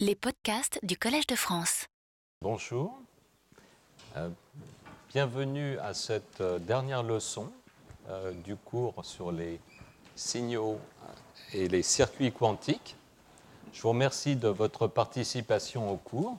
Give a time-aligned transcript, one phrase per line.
[0.00, 1.86] Les podcasts du Collège de France.
[2.42, 2.98] Bonjour,
[4.16, 4.28] Euh,
[5.12, 7.48] bienvenue à cette euh, dernière leçon
[8.08, 9.60] euh, du cours sur les
[10.16, 10.80] signaux
[11.52, 12.96] et les circuits quantiques.
[13.72, 16.38] Je vous remercie de votre participation au cours.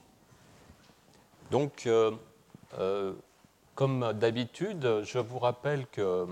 [1.50, 1.88] Donc,
[3.76, 6.28] comme d'habitude, je vous rappelle que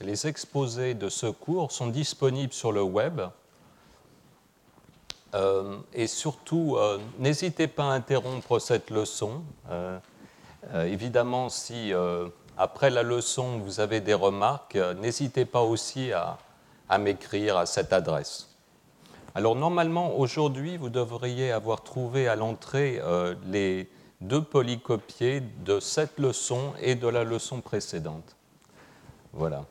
[0.00, 3.20] les exposés de ce cours sont disponibles sur le web.
[5.34, 9.42] Euh, et surtout, euh, n'hésitez pas à interrompre cette leçon.
[9.70, 9.98] Euh,
[10.86, 11.92] évidemment, si
[12.56, 16.38] après la leçon vous avez des remarques, n'hésitez pas aussi à,
[16.88, 18.48] à m'écrire à cette adresse.
[19.34, 22.98] Alors normalement, aujourd'hui, vous devriez avoir trouvé à l'entrée
[23.46, 23.90] les
[24.22, 28.34] deux polycopiés de cette leçon et de la leçon précédente.
[29.34, 29.66] Voilà.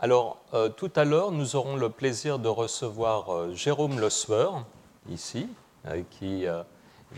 [0.00, 4.64] Alors, euh, tout à l'heure, nous aurons le plaisir de recevoir euh, Jérôme Le Sueur,
[5.10, 5.46] ici,
[5.86, 6.44] euh, qui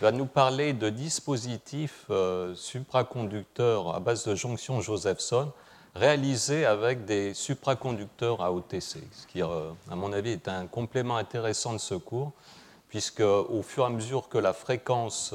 [0.00, 2.06] va nous parler de dispositifs
[2.54, 5.52] supraconducteurs à base de jonction Josephson
[5.94, 11.74] réalisés avec des supraconducteurs à OTC, ce qui, à mon avis, est un complément intéressant
[11.74, 12.32] de ce cours,
[12.88, 15.34] puisque au fur et à mesure que la fréquence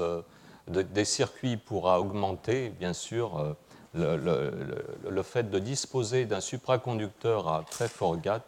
[0.67, 3.55] de- des circuits pourra augmenter, bien sûr,
[3.97, 8.43] le, fait de disposer d'un supraconducteur à très fort gap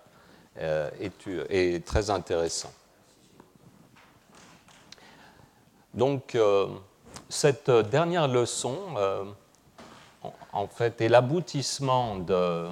[0.57, 2.71] euh, est, est très intéressant.
[5.93, 6.67] Donc, euh,
[7.29, 9.23] cette dernière leçon, euh,
[10.53, 12.67] en, fait, est l'aboutissement de-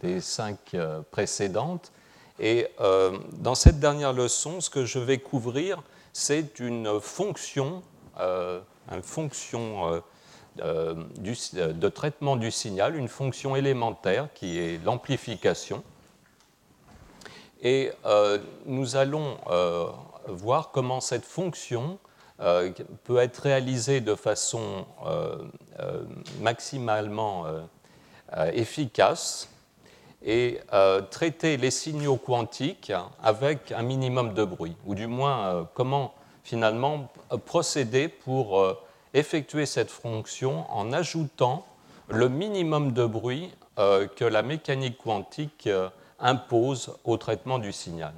[0.00, 1.92] des cinq euh, précédentes.
[2.38, 7.82] Et euh, dans cette dernière leçon, ce que je vais couvrir, c'est une fonction,
[8.18, 10.02] euh, une fonction
[10.58, 10.94] euh,
[11.54, 15.82] euh, de traitement du signal, une fonction élémentaire qui est l'amplification.
[17.62, 19.36] Et euh, nous allons
[20.26, 21.98] voir comment cette fonction
[23.04, 24.86] peut être réalisée de façon
[26.40, 27.44] maximalement
[28.54, 29.50] efficace
[30.24, 30.60] et
[31.10, 32.92] traiter les signaux quantiques
[33.22, 36.14] avec un minimum de bruit, ou du moins comment
[36.44, 37.10] finalement
[37.44, 38.78] procéder pour
[39.14, 41.66] effectuer cette fonction en ajoutant
[42.08, 45.88] le minimum de bruit euh, que la mécanique quantique euh,
[46.18, 48.12] impose au traitement du signal.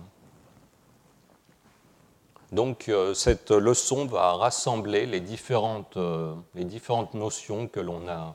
[2.50, 5.96] Donc euh, cette leçon va rassembler les différentes,
[7.14, 8.34] notions que l'on a,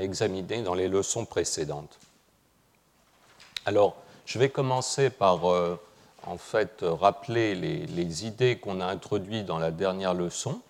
[0.00, 1.98] examinées dans les leçons précédentes.
[3.66, 9.70] Alors, je vais commencer par en fait rappeler les idées qu'on a introduites dans la
[9.70, 10.60] dernière leçon.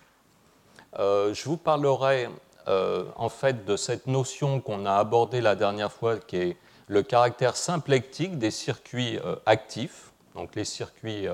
[0.97, 2.29] Euh, je vous parlerai
[2.67, 6.57] euh, en fait de cette notion qu'on a abordée la dernière fois, qui est
[6.87, 10.11] le caractère symplectique des circuits euh, actifs.
[10.35, 11.27] Donc, les circuits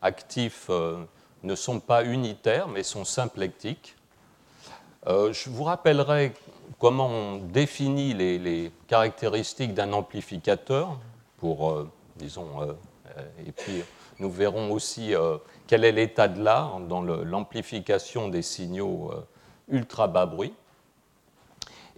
[0.00, 0.70] actifs
[1.42, 3.96] ne sont pas unitaires, mais sont symplectiques.
[5.04, 6.32] Je vous rappellerai
[6.78, 10.96] comment on définit les, caractéristiques d'un amplificateur,
[11.36, 12.76] pour, disons,
[13.44, 13.82] et puis
[14.18, 19.20] nous verrons aussi euh, quel est l'état de l'art dans l'amplification des signaux euh,
[19.68, 20.54] ultra bas bruit.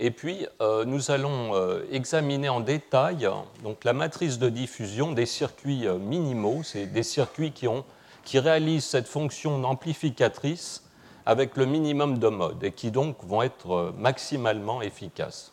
[0.00, 1.52] Et puis, euh, nous allons
[1.90, 3.28] examiner en détail
[3.64, 7.84] donc, la matrice de diffusion des circuits minimaux, c'est des circuits qui, ont,
[8.24, 10.84] qui réalisent cette fonction amplificatrice
[11.26, 15.52] avec le minimum de modes et qui donc vont être maximalement efficaces.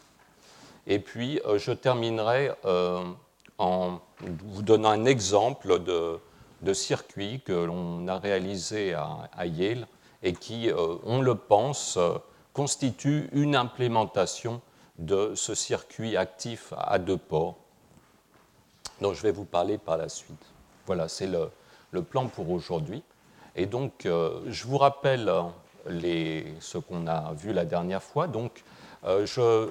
[0.86, 2.52] Et puis, je terminerai
[3.58, 6.20] en vous donnant un exemple de,
[6.66, 9.88] de circuit que l'on a réalisé à, Yale
[10.24, 12.16] et qui, euh, on le pense, euh,
[12.54, 14.62] constitue une implémentation
[14.98, 17.56] de ce circuit actif à deux ports
[19.00, 20.46] dont je vais vous parler par la suite.
[20.88, 21.50] Voilà, c'est le,
[21.92, 23.04] le plan pour aujourd'hui.
[23.56, 25.32] Et donc, euh, je vous rappelle
[25.88, 28.28] ce qu'on a vu la dernière fois.
[28.28, 28.64] Donc,
[29.04, 29.70] je,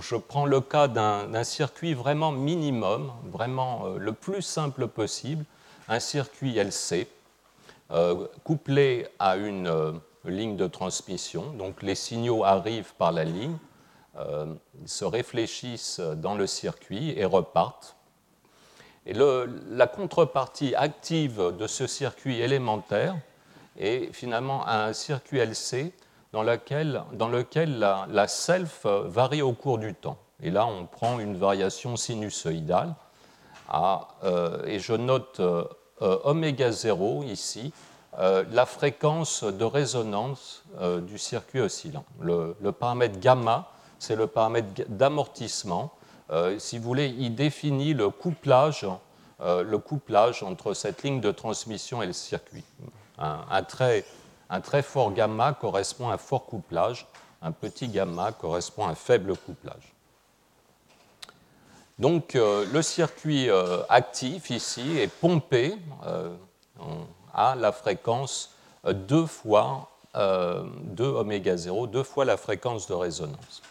[0.00, 5.44] je prends le cas d'un circuit vraiment minimum, vraiment euh, le plus simple possible,
[5.88, 7.08] un circuit LC,
[7.90, 9.92] euh, couplé à une euh,
[10.24, 11.52] ligne de transmission.
[11.52, 13.56] Donc, les signaux arrivent par la ligne,
[14.84, 17.94] se réfléchissent dans le circuit et repartent.
[19.06, 23.16] Et la contrepartie active de ce circuit élémentaire
[23.78, 25.92] est finalement un circuit LC
[26.32, 30.18] dans lequel, la, self varie au cours du temps.
[30.42, 32.94] Et là, on prend une variation sinusoïdale.
[33.68, 35.64] à, euh, et je note euh,
[36.02, 37.72] euh, oméga 0 ici,
[38.18, 42.04] euh, la fréquence de résonance euh, du circuit oscillant.
[42.20, 43.70] Le, paramètre gamma,
[44.00, 45.92] c'est le paramètre d'amortissement.
[46.30, 48.84] Euh, si vous voulez, il définit le couplage
[50.42, 52.64] entre cette ligne de transmission et le circuit.
[53.18, 54.04] Un, très,
[54.50, 57.06] un très fort gamma correspond à un fort couplage,
[57.42, 59.94] un petit gamma correspond à un faible couplage.
[61.98, 63.48] Donc le circuit
[63.88, 65.76] actif ici est pompé
[67.34, 68.54] à la fréquence
[68.84, 73.62] 2 fois 2 oméga 0, deux fois la fréquence de résonance.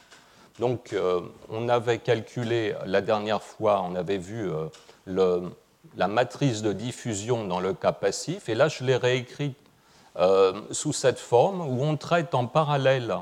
[0.59, 5.41] Donc, euh, on avait calculé la dernière fois, on avait vu euh,
[5.95, 9.66] la matrice de diffusion dans le cas passif, et là, je l'ai réécrit euh,
[10.71, 13.15] sous cette forme où on traite en parallèle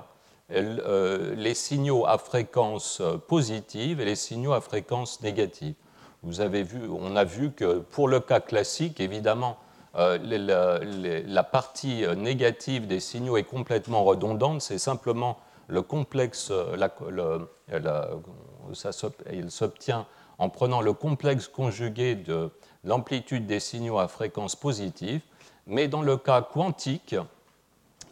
[0.50, 5.75] les signaux à fréquence positive et les signaux à fréquence négative.
[6.24, 9.57] Vous avez vu, on a vu que pour le cas classique, évidemment,
[9.95, 15.38] la, partie négative des signaux est complètement redondante, c'est simplement
[15.68, 16.51] le complexe,
[19.31, 20.06] il s'obtient
[20.38, 22.51] en prenant le complexe conjugué de
[22.83, 25.21] l'amplitude des signaux à fréquence positive,
[25.67, 27.15] mais dans le cas quantique,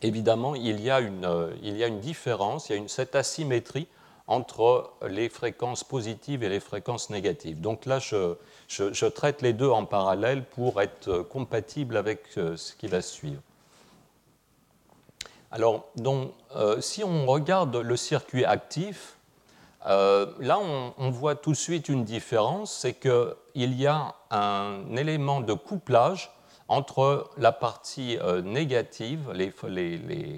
[0.01, 3.87] évidemment, il y a une, une différence, il y a cette asymétrie
[4.27, 7.59] entre les fréquences positives et les fréquences négatives.
[7.59, 12.87] Donc là, je, traite les deux en parallèle pour être compatible avec euh, ce qui
[12.87, 13.41] va suivre.
[15.51, 19.17] Alors, donc, euh, si on regarde le circuit actif,
[19.85, 25.41] euh, là, on, voit tout de suite une différence, c'est qu'il y a un élément
[25.41, 26.31] de couplage
[26.73, 29.31] entre la partie négative,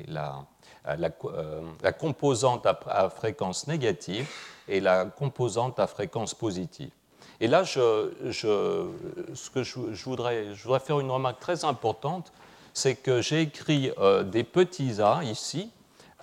[0.08, 4.28] la, composante à, fréquence négative
[4.68, 6.92] et la composante à fréquence positive.
[7.40, 12.32] Et là, je, ce que je, voudrais, je, voudrais, faire une remarque très importante,
[12.74, 15.72] c'est que j'ai écrit euh, des petits a ici,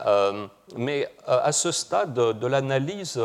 [0.06, 3.20] euh, mais euh, à ce stade de, l'analyse,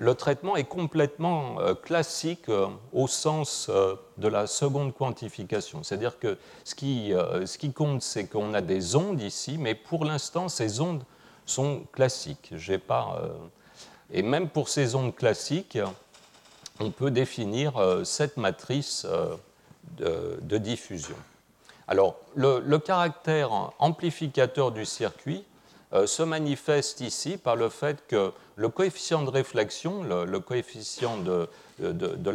[0.00, 2.46] le traitement est complètement classique
[2.92, 3.70] au sens
[4.18, 5.82] de la seconde quantification.
[5.82, 10.80] C'est-à-dire que ce qui, compte, c'est qu'on a des ondes ici, mais pour l'instant, ces
[10.80, 11.04] ondes
[11.46, 12.52] sont classiques.
[14.12, 15.78] Et même pour ces ondes classiques,
[16.80, 19.36] on peut définir euh, cette matrice euh,
[20.40, 21.16] de, diffusion.
[21.86, 25.49] Alors, le, caractère amplificateur du circuit euh,
[26.06, 32.30] se manifeste ici par le fait que le coefficient de réflexion, les coefficients de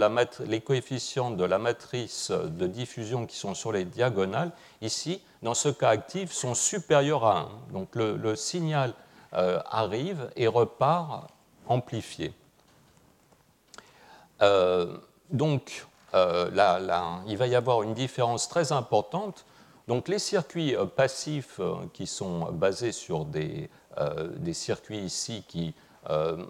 [1.46, 6.54] la matrice de diffusion qui sont sur les diagonales, ici, dans ce cas actif, sont
[6.54, 7.50] supérieurs à 1.
[7.74, 8.94] Donc le, signal
[9.32, 11.30] arrive et repart
[11.68, 12.34] amplifié.
[14.42, 14.98] Euh,
[15.30, 19.46] donc, euh, là, il va y avoir une différence très importante.
[19.88, 21.60] Donc, les circuits euh, passifs
[21.94, 23.70] qui sont basés sur des,
[24.38, 25.74] des circuits ici qui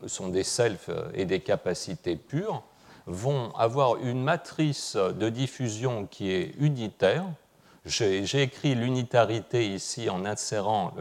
[0.08, 2.64] sont des selfs et des capacités pures
[3.06, 7.24] vont avoir une matrice de diffusion qui est unitaire.
[7.86, 10.94] J'ai écrit l'unitarité ici en insérant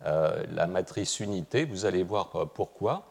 [0.00, 3.10] la matrice unité, vous allez voir pourquoi.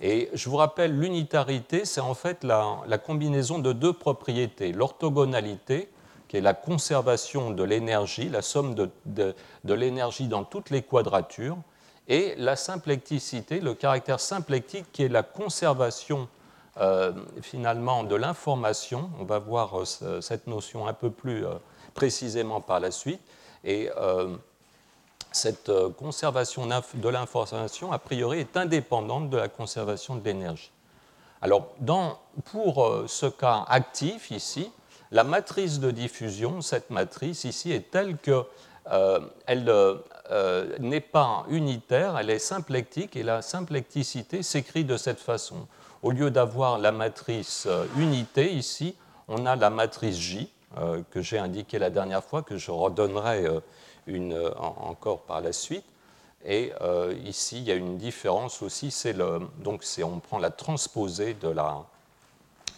[0.00, 4.72] Et je vous rappelle, l'unitarité, c'est en fait la, combinaison de deux propriétés.
[4.72, 5.88] L'orthogonalité,
[6.40, 9.34] la conservation de l'énergie, la somme de,
[9.64, 11.58] l'énergie dans toutes les quadratures,
[12.08, 16.28] et la symplecticité, le caractère symplectique, qui est la conservation
[16.78, 17.12] euh,
[17.42, 19.10] finalement de l'information.
[19.18, 21.54] On va voir euh, cette notion un peu plus euh,
[21.94, 23.20] précisément par la suite.
[23.64, 23.90] Et
[25.32, 30.70] cette conservation de l'information, a priori, est indépendante de la conservation de l'énergie.
[31.42, 31.66] Alors,
[32.52, 34.70] pour ce cas actif ici,
[35.16, 38.44] la matrice de diffusion, cette matrice ici, est telle qu'elle
[38.90, 45.66] euh, n'est pas unitaire, elle est symplectique, et la symplecticité s'écrit de cette façon.
[46.02, 48.94] Au lieu d'avoir la matrice unité ici,
[49.28, 50.52] on a la matrice J,
[51.10, 53.46] que j'ai indiquée la dernière fois, que je redonnerai
[54.06, 55.84] une, euh, encore par la suite.
[56.44, 58.94] Et euh, ici, il y a une différence aussi,
[59.58, 61.84] donc on prend la transposée de la,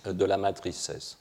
[0.07, 1.18] de la matrice S.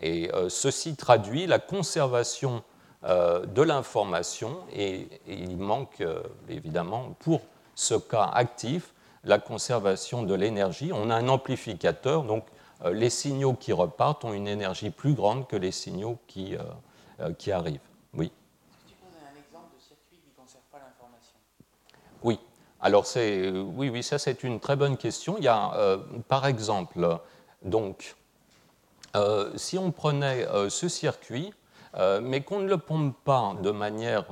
[0.00, 2.62] Et euh, ceci traduit la conservation
[3.04, 6.02] de l'information et, il manque
[6.48, 7.42] évidemment pour
[7.76, 10.90] ce cas actif la conservation de l'énergie.
[10.92, 12.44] On a un amplificateur, donc
[12.90, 16.56] les signaux qui repartent ont une énergie plus grande que les signaux qui,
[17.38, 17.78] qui arrivent.
[18.14, 18.32] Oui.
[22.22, 22.40] Oui.
[22.80, 25.36] Alors, oui, oui, ça c'est une très bonne question.
[25.38, 27.18] Il y a, euh, par exemple,
[27.62, 28.16] donc,
[29.16, 31.52] euh, si on prenait euh, ce circuit,
[32.22, 34.26] mais qu'on ne le pompe pas de manière.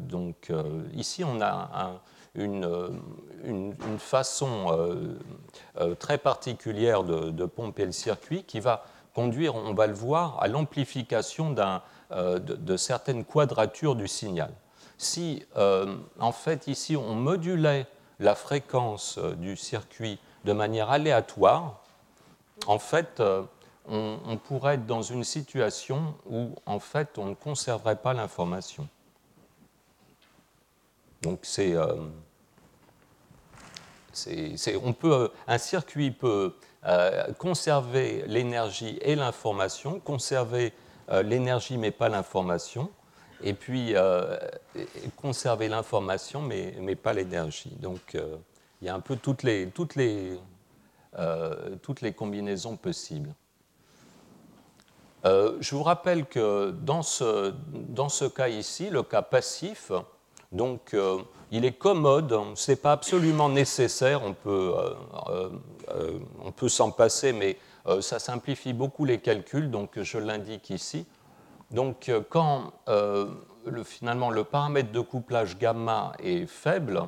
[0.00, 0.50] donc,
[0.94, 2.00] ici, on a
[2.34, 2.98] une,
[3.44, 5.18] une, façon
[5.98, 11.50] très particulière de, pomper le circuit qui va conduire, on va le voir, à l'amplification
[11.50, 14.54] de, de, certaines quadratures du signal.
[14.96, 15.44] Si,
[16.18, 17.86] en fait, ici, on modulait
[18.18, 21.82] la fréquence du circuit de manière aléatoire,
[22.66, 23.20] en fait,
[23.88, 28.88] on, pourrait être dans une situation où, en fait, on ne conserverait pas l'information.
[31.22, 31.96] Donc, c'est, euh,
[34.82, 40.72] on peut, un circuit peut euh, conserver l'énergie et l'information, conserver
[41.10, 42.90] euh, l'énergie mais pas l'information,
[43.44, 43.94] et puis
[45.16, 47.74] conserver l'information mais, pas l'énergie.
[47.80, 48.16] Donc,
[48.80, 49.72] il y a un peu toutes les
[52.12, 53.34] combinaisons possibles.
[55.24, 59.92] Euh, je vous rappelle que dans ce, dans ce, cas ici, le cas passif,
[60.50, 61.18] donc euh,
[61.52, 64.74] il est commode, ce n'est pas absolument nécessaire, on peut,
[65.28, 66.18] euh,
[66.56, 67.58] peut s'en passer, mais
[68.00, 71.04] ça simplifie beaucoup les calculs, donc je l'indique ici.
[71.72, 77.02] Donc quand le, finalement le paramètre de couplage gamma est faible,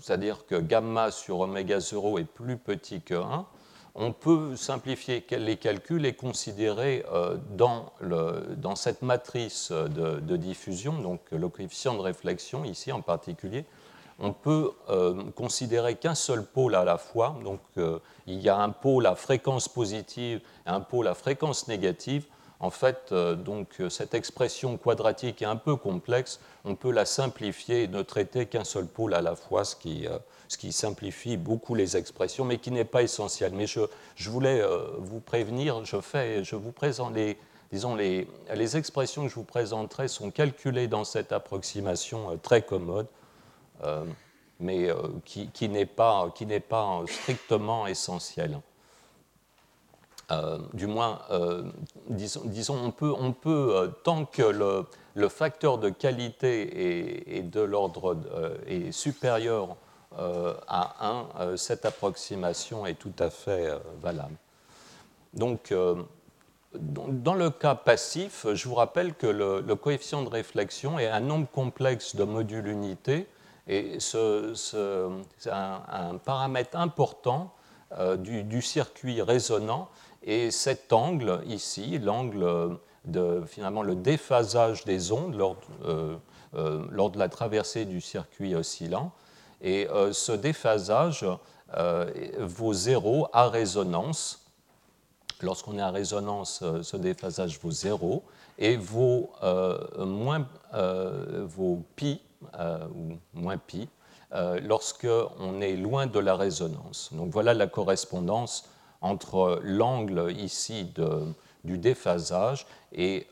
[0.00, 3.46] c'est-à-dire que gamma sur oméga 0 est plus petit que 1,
[3.94, 11.48] on peut simplifier les calculs et considérer euh, dans, cette matrice de, diffusion, donc le
[11.48, 13.66] coefficient de réflexion ici en particulier,
[14.18, 17.36] on peut euh, considérer qu'un seul pôle à la fois.
[17.44, 21.68] Donc euh, il y a un pôle à fréquence positive et un pôle à fréquence
[21.68, 22.26] négative.
[22.60, 26.38] En fait, donc, cette expression quadratique est un peu complexe.
[26.64, 30.06] On peut la simplifier et ne traiter qu'un seul pôle à la fois, ce qui
[30.52, 33.52] ce qui simplifie beaucoup les expressions, mais qui n'est pas essentiel.
[33.54, 33.80] Mais je,
[34.28, 37.38] voulais euh, vous prévenir, je, fais, je vous présente les,
[37.72, 42.60] disons, les, les, expressions que je vous présenterai sont calculées dans cette approximation euh, très
[42.60, 43.06] commode,
[43.84, 44.04] euh,
[44.60, 44.90] mais
[45.24, 46.30] qui, n'est pas,
[46.68, 48.60] pas, strictement essentielle.
[50.74, 51.20] du moins,
[52.08, 58.16] disons, on peut, on peut tant que le, le, facteur de qualité est, de l'ordre
[58.68, 59.76] est supérieur
[60.18, 64.36] à 1, euh, cette approximation est tout à fait euh, valable.
[65.34, 65.72] Donc,
[66.74, 71.48] dans le cas passif, je vous rappelle que le, coefficient de réflexion est un nombre
[71.50, 73.26] complexe de modules unités
[73.66, 74.18] et c'est
[75.50, 77.54] un, paramètre important
[78.18, 79.88] du, circuit résonant.
[80.22, 87.86] Et cet angle ici, l'angle de finalement le déphasage des ondes lors de la traversée
[87.86, 89.12] du circuit oscillant,
[89.62, 91.24] et euh, ce déphasage
[91.76, 94.40] euh, vaut zéro à résonance.
[95.40, 98.24] Lorsqu'on est à résonance, euh, ce déphasage vaut zéro
[98.58, 99.30] et vaut,
[99.98, 102.20] moins, vaut pi,
[102.94, 103.88] ou moins pi,
[104.30, 107.08] lorsqu'on est loin de la résonance.
[107.12, 108.68] Donc voilà la correspondance
[109.00, 110.92] entre l'angle ici
[111.64, 113.26] du déphasage et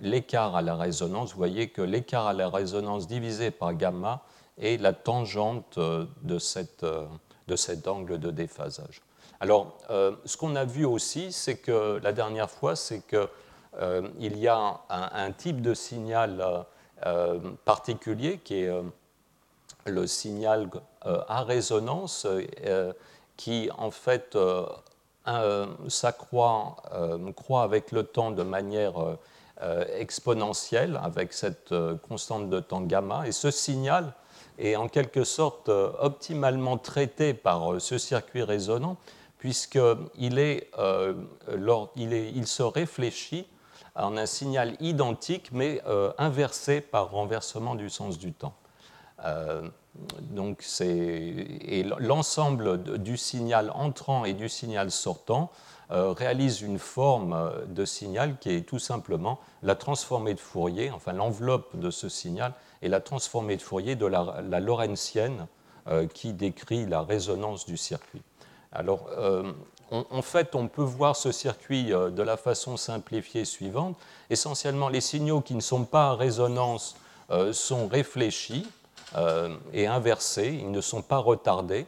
[0.00, 1.30] l'écart à la résonance.
[1.30, 4.24] Vous voyez que l'écart à la résonance divisé par gamma
[4.58, 7.06] et la tangente euh, de, cette, euh,
[7.48, 9.02] de cet angle de déphasage.
[9.40, 14.48] Alors, euh, ce qu'on a vu aussi, c'est que la dernière fois, c'est qu'il y
[14.48, 16.64] a un, type de signal
[17.66, 18.70] particulier qui est
[19.84, 20.70] le signal
[21.02, 22.26] à résonance,
[23.36, 24.38] qui en fait
[25.88, 26.76] s'accroît
[27.36, 28.94] croît avec le temps de manière
[29.98, 31.74] exponentielle, avec cette
[32.08, 33.28] constante de temps gamma.
[33.28, 34.14] Et ce signal
[34.58, 38.96] est en quelque sorte euh, optimalement traité par euh, ce circuit résonant,
[39.38, 40.38] puisqu'il
[40.78, 41.14] euh,
[41.96, 43.46] il, se réfléchit
[43.94, 45.80] en un signal identique, mais
[46.18, 48.54] inversé par renversement du sens du temps.
[50.20, 50.62] donc
[51.98, 55.50] l'ensemble du signal entrant et du signal sortant
[55.90, 61.76] réalise une forme de signal qui est tout simplement la transformée de Fourier, enfin l'enveloppe
[61.76, 62.52] de ce signal
[62.82, 65.46] et la transformée de Fourier de la, la Lorentzienne
[65.88, 68.20] euh, qui décrit la résonance du circuit.
[68.72, 69.52] Alors, euh,
[69.92, 73.96] en fait, on peut voir ce circuit euh, de la façon simplifiée suivante.
[74.28, 76.96] Essentiellement, les signaux qui ne sont pas en résonance
[77.52, 78.66] sont réfléchis
[79.72, 81.86] et inversés, ils ne sont pas retardés.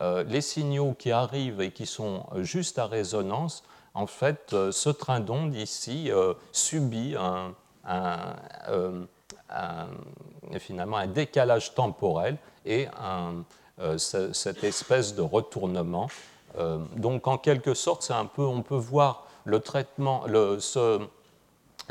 [0.00, 3.62] Les signaux qui arrivent et qui sont juste à résonance,
[3.94, 6.10] en fait, ce train d'onde ici
[6.52, 7.54] subit un,
[10.58, 12.36] finalement un décalage temporel
[12.66, 12.88] et
[13.78, 16.08] euh, cette espèce de retournement.
[16.56, 20.24] Euh, donc en quelque sorte, un peu, on peut voir le traitement,
[20.58, 20.98] ce,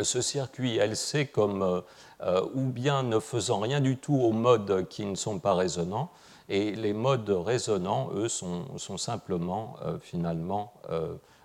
[0.03, 1.83] circuit LC comme
[2.21, 6.09] euh, ou bien ne faisant rien du tout aux modes qui ne sont pas résonants,
[6.49, 10.73] et les modes résonants, eux, sont, simplement finalement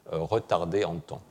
[0.06, 1.22] retardé en temps.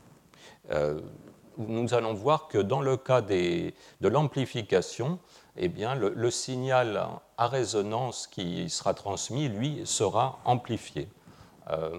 [1.58, 5.20] nous allons voir que dans le cas de l'amplification,
[5.56, 7.08] eh bien, le, signal
[7.38, 11.08] à résonance qui sera transmis, lui, sera amplifié.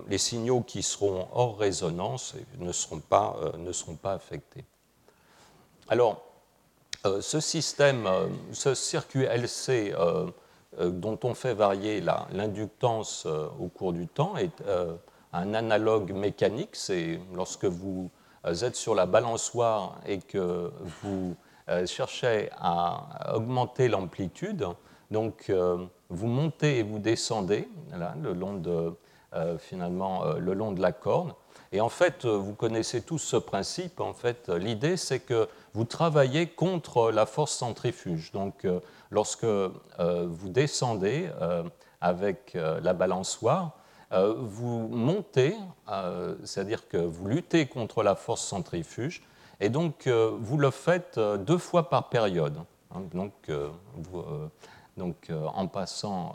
[0.08, 4.64] les signaux qui seront hors résonance ne seront pas, ne seront pas affectés.
[5.90, 6.22] Alors,
[7.20, 8.08] ce système,
[8.52, 10.30] ce circuit LC euh,
[10.78, 14.94] dont on fait varier l'inductance euh, au cours du temps est euh,
[15.32, 16.70] un analogue mécanique.
[16.74, 18.10] C'est lorsque vous
[18.44, 20.72] êtes sur la balançoire et que
[21.02, 21.36] vous
[21.84, 24.66] cherchez à augmenter l'amplitude,
[25.10, 25.52] donc
[26.08, 27.68] vous montez et vous descendez
[28.20, 28.94] le long de,
[29.58, 31.34] finalement le long de la corde.
[31.70, 34.00] Et en fait, vous connaissez tous ce principe.
[34.00, 38.32] En fait, l'idée, c'est que vous travaillez contre la force centrifuge.
[38.32, 38.66] Donc,
[39.10, 41.64] lorsque euh, vous descendez euh,
[42.00, 43.76] avec euh, la balançoire,
[44.12, 45.54] vous montez,
[46.42, 49.22] c'est-à-dire que vous luttez contre la force centrifuge,
[49.60, 52.58] et donc vous le faites deux fois par période.
[52.92, 53.02] Hein.
[54.96, 56.32] donc en passant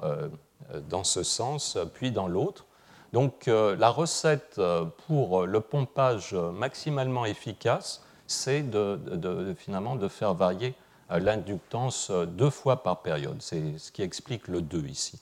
[0.88, 2.66] dans ce sens, puis dans l'autre.
[3.12, 4.62] Donc la recette
[5.06, 10.74] pour le pompage maximalement efficace, c'est de, finalement de faire varier
[11.10, 13.38] l'inductance deux fois par période.
[13.40, 15.22] C'est ce qui explique le 2 ici.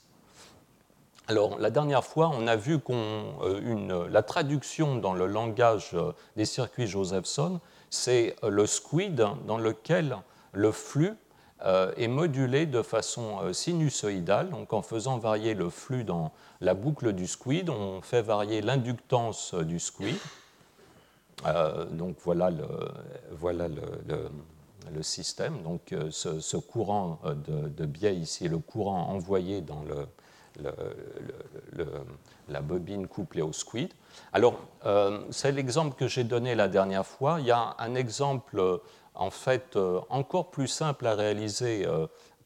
[1.26, 6.12] Alors, la dernière fois, on a vu que euh, la traduction dans le langage euh,
[6.36, 10.18] des circuits Josephson, c'est euh, le squid dans lequel
[10.52, 11.14] le flux
[11.96, 14.50] est modulé de façon sinusoïdale.
[14.50, 16.30] Donc, en faisant varier le flux dans
[16.60, 20.14] la boucle du squid, on fait varier l'inductance du squid.
[21.90, 22.66] Donc, voilà le,
[23.32, 24.28] voilà le
[24.92, 25.62] le système.
[25.62, 27.34] Donc euh, ce, courant euh,
[27.68, 30.06] de, biais ici le courant envoyé dans le,
[32.48, 33.92] la bobine couplée au squid.
[34.32, 34.54] Alors,
[34.86, 37.40] euh, c'est l'exemple que j'ai donné la dernière fois.
[37.40, 38.80] Il y a un exemple,
[39.14, 39.76] en fait,
[40.10, 41.84] encore plus simple à réaliser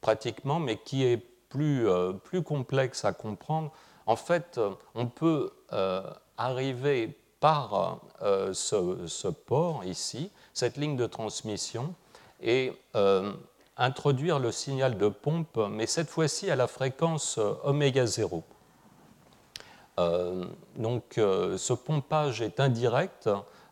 [0.01, 1.87] pratiquement, mais qui est plus,
[2.25, 3.73] plus complexe à comprendre.
[4.07, 4.59] En fait,
[4.95, 5.53] on peut
[6.39, 8.01] arriver par
[8.53, 11.95] ce, ce, port ici, cette ligne de transmission,
[12.41, 13.33] et euh,
[13.77, 18.43] introduire le signal de pompe, mais cette fois-ci à la fréquence euh, oméga 0.
[19.99, 20.45] Euh,
[20.77, 23.29] donc ce pompage est indirect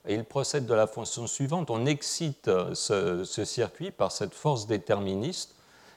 [0.09, 1.70] il procède de la façon suivante.
[1.70, 5.57] On excite ce, circuit par cette force déterministe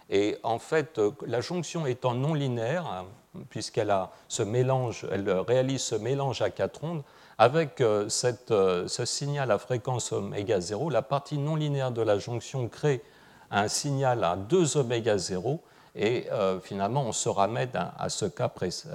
[0.10, 3.06] et en fait la jonction étant non linéaire,
[3.50, 4.12] puisqu'elle a
[4.46, 7.04] mélange, elle réalise ce mélange à quatre ondes,
[7.40, 8.10] avec euh,
[8.52, 13.02] euh, ce signal à fréquence oméga 0, la partie non linéaire de la jonction crée
[13.50, 15.62] un signal à 2 oméga 0
[15.96, 18.52] et euh, finalement on se ramène à, ce cas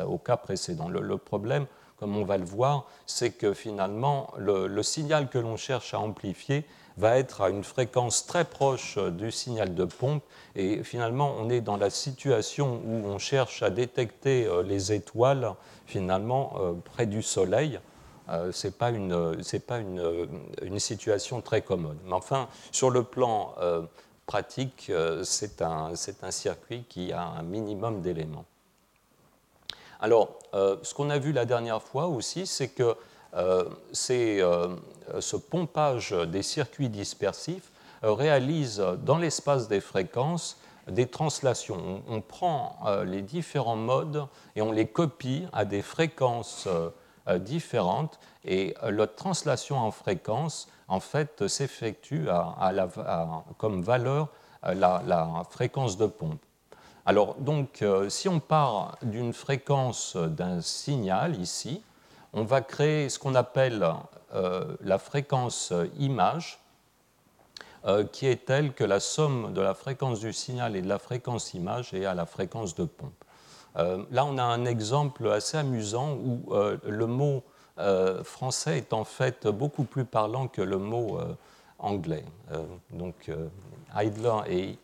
[0.07, 0.91] au cas précédent.
[0.91, 1.65] Le, problème,
[1.99, 6.67] comme on va le voir, c'est que finalement le, signal que l'on cherche à amplifier
[6.99, 10.23] va être à une fréquence très proche du signal de pompe
[10.55, 15.55] et finalement on est dans la situation où on cherche à détecter les étoiles
[15.87, 16.53] finalement
[16.85, 17.81] près du Soleil
[18.29, 20.29] euh, ce n'est pas, une, pas une,
[20.63, 21.99] une, situation très commode.
[22.05, 23.83] Mais enfin, sur le plan euh,
[24.27, 28.47] pratique, euh, c'est un, un, circuit qui a un minimum d'éléments.
[30.01, 32.95] Alors, ce qu'on a vu la dernière fois aussi, c'est que
[33.93, 37.71] ce pompage des circuits dispersifs
[38.03, 40.59] réalise dans l'espace des fréquences
[40.89, 42.03] des translations.
[42.07, 46.91] On, prend les différents modes et on les copie à des fréquences euh,
[47.39, 52.27] différentes et euh, la translation en fréquence en fait s'effectue
[53.59, 54.29] comme valeur
[54.67, 56.41] euh, la, fréquence de pompe.
[57.07, 61.83] Alors donc si on part d'une fréquence d'un signal ici,
[62.33, 63.87] on va créer ce qu'on appelle
[64.33, 66.59] la fréquence image
[68.11, 71.53] qui est telle que la somme de la fréquence du signal et de la fréquence
[71.53, 73.24] image est à la fréquence de pompe.
[73.77, 77.43] Euh, là, on a un exemple assez amusant où euh, le mot
[77.79, 81.19] euh, français est en fait beaucoup plus parlant que le mot
[81.79, 82.25] anglais.
[82.91, 83.31] donc,
[83.97, 84.79] Idler et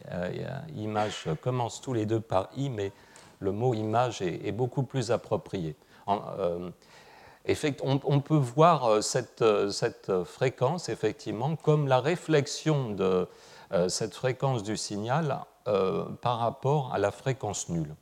[0.76, 2.92] image commencent tous les deux par i, mais
[3.38, 5.76] le mot image est, beaucoup plus approprié.
[6.06, 6.72] on,
[8.20, 9.44] peut voir cette,
[10.24, 13.28] fréquence, effectivement, comme la réflexion de
[13.88, 17.94] cette fréquence du signal par rapport à la fréquence nulle.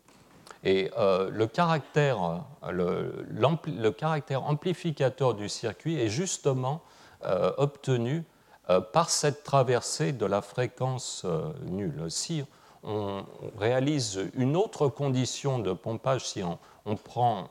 [0.64, 6.83] Et euh, le, caractère, le, caractère, amplificateur du circuit est justement
[7.25, 8.25] euh, obtenu
[8.68, 11.25] euh, par cette traversée de la fréquence
[11.62, 12.11] nulle.
[12.11, 12.44] Si
[12.83, 13.25] on
[13.57, 17.49] réalise une autre condition de pompage, si on, prend,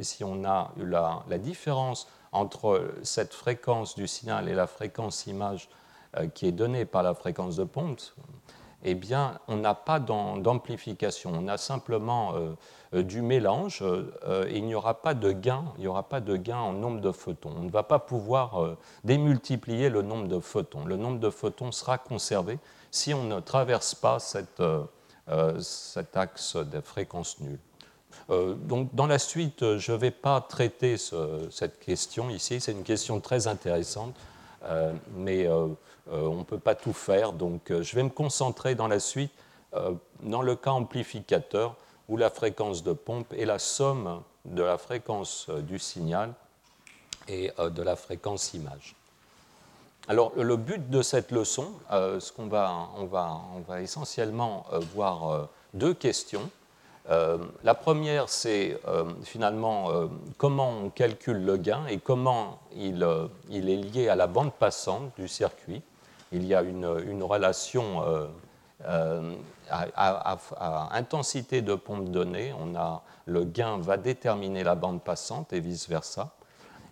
[0.00, 5.68] si on a la, différence entre cette fréquence du signal et la fréquence image
[6.32, 8.00] qui est donnée par la fréquence de pompe,
[8.84, 12.34] eh bien, on n'a pas d'amplification, on a simplement
[12.94, 16.20] euh, du mélange euh, et il n'y aura pas de gain, il n'y aura pas
[16.20, 17.52] de gain en nombre de photons.
[17.56, 20.84] On ne va pas pouvoir euh, démultiplier le nombre de photons.
[20.84, 22.58] Le nombre de photons sera conservé
[22.92, 24.62] si on ne traverse pas cette,
[25.60, 27.58] cet axe de fréquence nulle.
[28.28, 30.96] donc, dans la suite, je ne vais pas traiter
[31.50, 32.58] cette question ici.
[32.58, 34.14] C'est une question très intéressante,
[35.14, 35.46] mais
[36.10, 37.32] on ne peut pas tout faire.
[37.32, 39.32] Donc, je vais me concentrer dans la suite,
[40.22, 41.76] dans le cas amplificateur,
[42.08, 46.32] où la fréquence de pompe est la somme de la fréquence euh, du signal
[47.28, 48.94] et euh, de la fréquence image.
[50.08, 55.94] Alors, le but de cette leçon, euh, ce qu'on va, on va, essentiellement voir deux
[55.94, 56.48] questions.
[57.08, 58.80] la première, c'est
[59.24, 63.02] finalement comment on calcule le gain et comment il,
[63.50, 65.82] est lié à la bande passante du circuit.
[66.32, 68.02] Il y a une, relation
[69.70, 75.60] à, intensité de pompe donnée, on a, le gain va déterminer la bande passante et
[75.60, 76.34] vice-versa.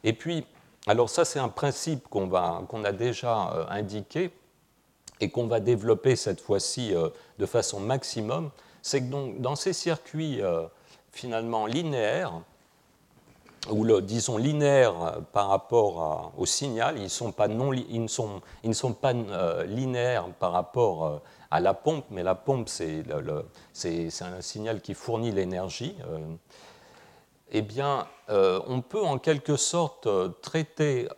[0.03, 0.47] Et puis,
[0.87, 4.31] alors ça c'est un principe qu'on a déjà euh, indiqué
[5.21, 8.51] et qu'on va développer cette fois-ci euh, de façon maximum,
[8.83, 10.67] c'est que donc, dans ces circuits euh,
[11.13, 12.41] finalement linéaires,
[13.71, 17.33] ou disons linéaires par rapport au signal, ils, ne sont,
[18.93, 19.13] pas
[19.65, 21.23] linéaires par rapport
[21.55, 26.19] à la pompe, mais la pompe, c'est un signal qui fournit l'énergie, euh,
[27.53, 31.09] eh bien, euh, on peut en quelque sorte euh, traiter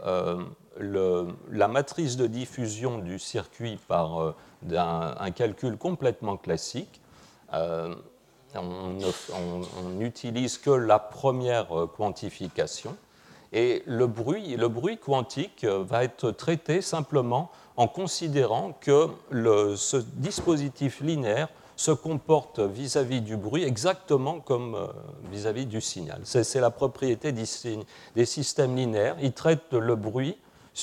[0.78, 4.34] la matrice de diffusion du circuit par
[4.70, 7.00] un, calcul complètement classique.
[8.54, 12.96] On n'utilise que la première quantification.
[13.52, 21.90] Et le bruit, quantique va être traité simplement en considérant que ce dispositif linéaire se
[21.90, 24.86] comporte vis-à-vis du bruit exactement comme euh,
[25.30, 26.20] vis-à-vis du signal.
[26.24, 29.16] C'est la propriété des systèmes linéaires.
[29.20, 30.38] Ils traitent le bruit,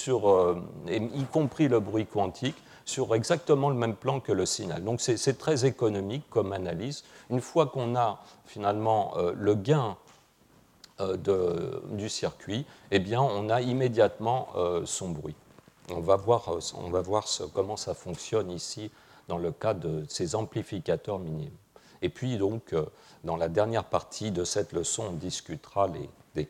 [0.07, 0.55] euh,
[0.91, 4.83] y compris le bruit quantique, sur exactement le même plan que le signal.
[4.83, 7.03] Donc c'est très économique comme analyse.
[7.29, 9.97] Une fois qu'on a finalement euh, le gain
[11.89, 14.49] du circuit, eh bien on a immédiatement
[14.85, 15.35] son bruit.
[15.89, 18.89] On va voir, on va voir comment ça fonctionne ici
[19.27, 21.51] dans le cas de ces amplificateurs minimes.
[22.03, 22.85] Et puis donc, euh,
[23.23, 25.89] dans la dernière partie de cette leçon, on discutera
[26.35, 26.45] euh,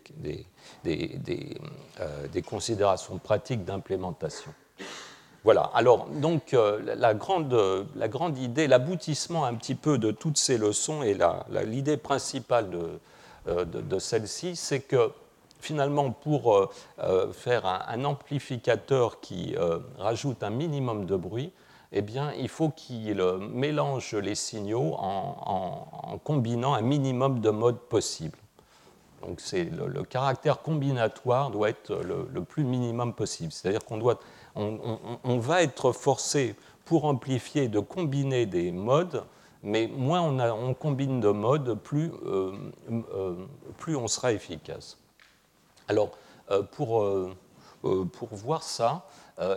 [0.84, 4.52] des, considérations pratiques d'implémentation.
[5.44, 7.54] Voilà, alors donc euh, la, grande,
[7.96, 11.18] la grande idée, l'aboutissement un petit peu de toutes ces leçons et
[11.66, 15.12] l'idée principale de, de, celle-ci, c'est que
[15.64, 21.52] finalement, pour euh, euh, faire un, amplificateur qui euh, rajoute un minimum de bruit,
[21.94, 28.38] eh bien, il faut qu'il mélange les signaux en, combinant un minimum de modes possibles.
[29.22, 33.52] Donc, c'est le, caractère combinatoire doit être le, plus minimum possible.
[33.52, 34.20] C'est-à-dire qu'on doit,
[34.56, 39.24] on, va être forcé pour amplifier de combiner des modes,
[39.64, 42.12] mais moins on, combine de modes, plus,
[43.78, 44.98] plus on sera efficace.
[45.88, 46.12] Alors,
[46.52, 47.34] euh, euh,
[47.86, 49.06] euh, pour, voir ça,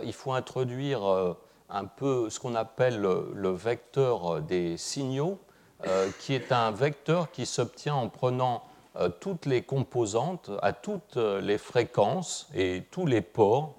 [0.03, 1.01] il faut introduire
[1.69, 5.39] un peu ce qu'on appelle le vecteur des signaux,
[6.19, 8.63] qui est un vecteur qui s'obtient en prenant
[9.21, 13.75] toutes les composantes à toutes les fréquences et tous les ports.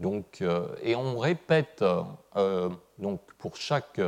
[0.00, 0.42] Donc,
[0.82, 1.84] et on répète
[2.98, 4.00] donc pour, chaque,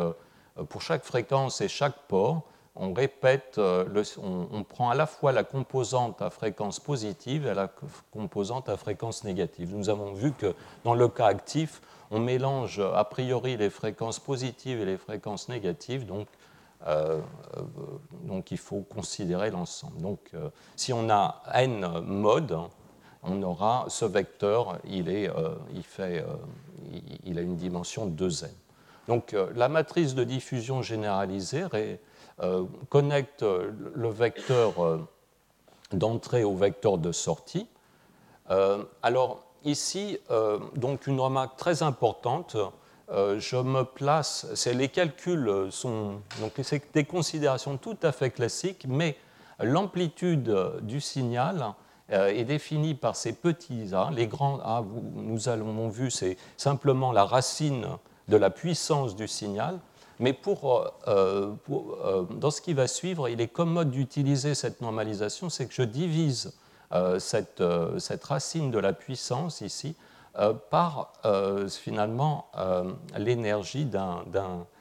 [0.68, 2.44] pour chaque fréquence et chaque port,
[2.76, 7.70] on répète, euh, on, prend à la fois la composante à fréquence positive et la
[8.10, 9.74] composante à fréquence négative.
[9.74, 14.80] Nous avons vu que dans le cas actif, on mélange a priori les fréquences positives
[14.80, 16.26] et les fréquences négatives, donc,
[16.86, 17.20] euh,
[17.56, 17.62] euh,
[18.24, 20.00] donc il faut considérer l'ensemble.
[20.00, 20.32] Donc
[20.74, 22.58] si on a n modes,
[23.24, 25.04] on aura ce vecteur, il,
[25.82, 26.24] fait,
[27.24, 28.48] il a une dimension 2n.
[29.08, 31.64] Donc la matrice de diffusion généralisée
[32.42, 34.98] euh, connecte le vecteur euh,
[35.92, 37.68] d'entrée au vecteur de sortie.
[38.50, 40.18] Euh, alors ici,
[40.76, 42.58] donc une remarque très importante,
[43.10, 46.60] je me place, les calculs sont, donc
[46.92, 49.16] des considérations tout à fait classiques, mais
[49.60, 51.72] l'amplitude du signal
[52.10, 54.10] est définie par ces petits a.
[54.12, 57.86] Les grands a, nous avons vu, c'est simplement la racine
[58.28, 59.78] de la puissance du signal.
[60.20, 65.50] Mais pour, euh, euh, dans ce qui va suivre, il est commode d'utiliser cette normalisation,
[65.50, 66.54] c'est que je divise
[67.18, 67.62] cette,
[67.98, 69.96] cette, racine de la puissance ici
[70.70, 71.12] par
[71.68, 72.46] finalement
[73.18, 74.22] l'énergie d'un,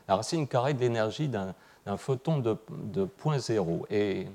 [0.07, 1.55] la racine carrée de l'énergie d'un,
[1.97, 3.85] photon de, de 0.0.
[3.89, 4.27] Et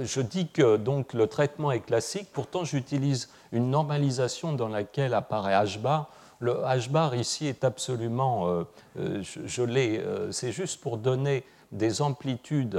[0.00, 5.54] je dis que donc le traitement est classique, pourtant j'utilise une normalisation dans laquelle apparaît
[5.54, 6.10] h bar
[6.40, 8.64] le H bar ici est absolument, euh,
[8.98, 12.78] euh, je, l'ai, euh, c'est juste pour donner des amplitudes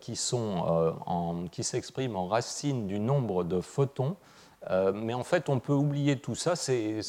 [0.00, 4.16] qui, sont, qui s'expriment en racine du nombre de photons.
[4.94, 6.56] mais en fait, on peut oublier tout ça.
[6.56, 7.00] C'est,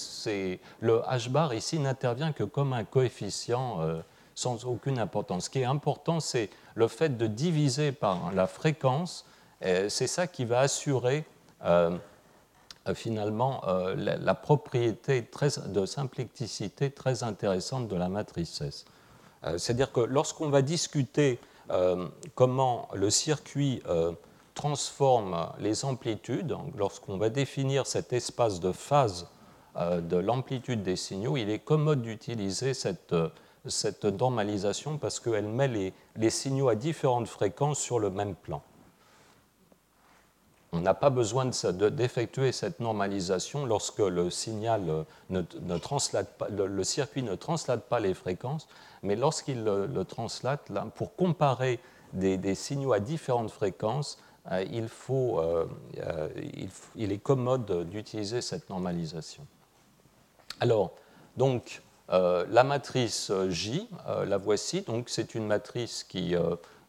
[0.80, 3.80] le H bar ici n'intervient que comme un coefficient
[4.36, 5.46] sans aucune importance.
[5.46, 9.26] Ce qui est important, c'est le fait de diviser par la fréquence.
[9.62, 11.26] C'est ça qui va assurer
[12.90, 15.26] euh, finalement euh, la, propriété
[15.68, 18.84] de simplicité très intéressante de la matrice S.
[19.46, 21.40] Euh, c'est-à-dire que lorsqu'on va discuter
[22.36, 23.82] comment le circuit
[24.54, 29.30] transforme les amplitudes, lorsqu'on va définir cet espace de phase
[29.80, 33.16] de l'amplitude des signaux, il est commode d'utiliser cette,
[33.66, 38.62] cette, normalisation parce qu'elle met les, signaux à différentes fréquences sur le même plan.
[40.72, 47.22] On n'a pas besoin d'effectuer cette normalisation lorsque le signal ne, translate pas, le, circuit
[47.22, 48.68] ne translate pas les fréquences,
[49.04, 51.80] mais lorsqu'il le, translate, là, pour comparer
[52.14, 54.18] des, signaux à différentes fréquences,
[54.52, 55.68] euh, il, faut, euh,
[56.00, 56.28] euh,
[56.96, 59.46] il, est commode d'utiliser cette normalisation.
[60.60, 60.92] Alors,
[61.38, 63.88] donc, la matrice J,
[64.26, 64.82] la voici.
[64.82, 66.36] Donc, c'est une matrice qui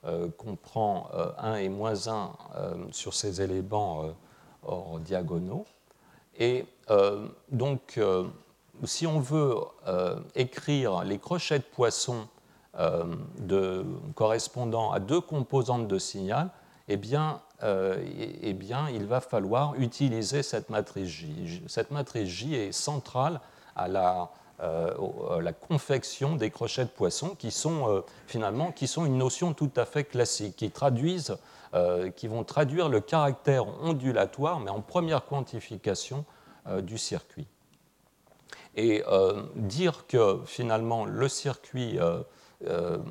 [0.07, 4.15] euh, comprend 1 euh, et moins 1 euh, sur ces éléments
[4.63, 5.65] hors diagonaux.
[6.39, 6.67] Et
[7.51, 8.01] donc,
[8.83, 9.55] si on veut
[10.35, 12.27] écrire les crochets de poisson
[14.17, 16.51] correspondant à deux composantes de signal,
[16.89, 21.63] eh bien, eh bien, il va falloir utiliser cette matrice J.
[21.69, 23.41] Cette matrice J est centrale
[23.77, 24.27] à la, euh,
[24.61, 29.71] la confection des crochets de poisson, qui sont euh, finalement qui sont une notion tout
[29.77, 31.37] à fait classique, qui traduisent,
[31.75, 36.25] euh, qui vont traduire le caractère ondulatoire, mais en première quantification
[36.83, 37.47] du circuit.
[38.75, 39.05] Et
[39.55, 41.99] dire que finalement le circuit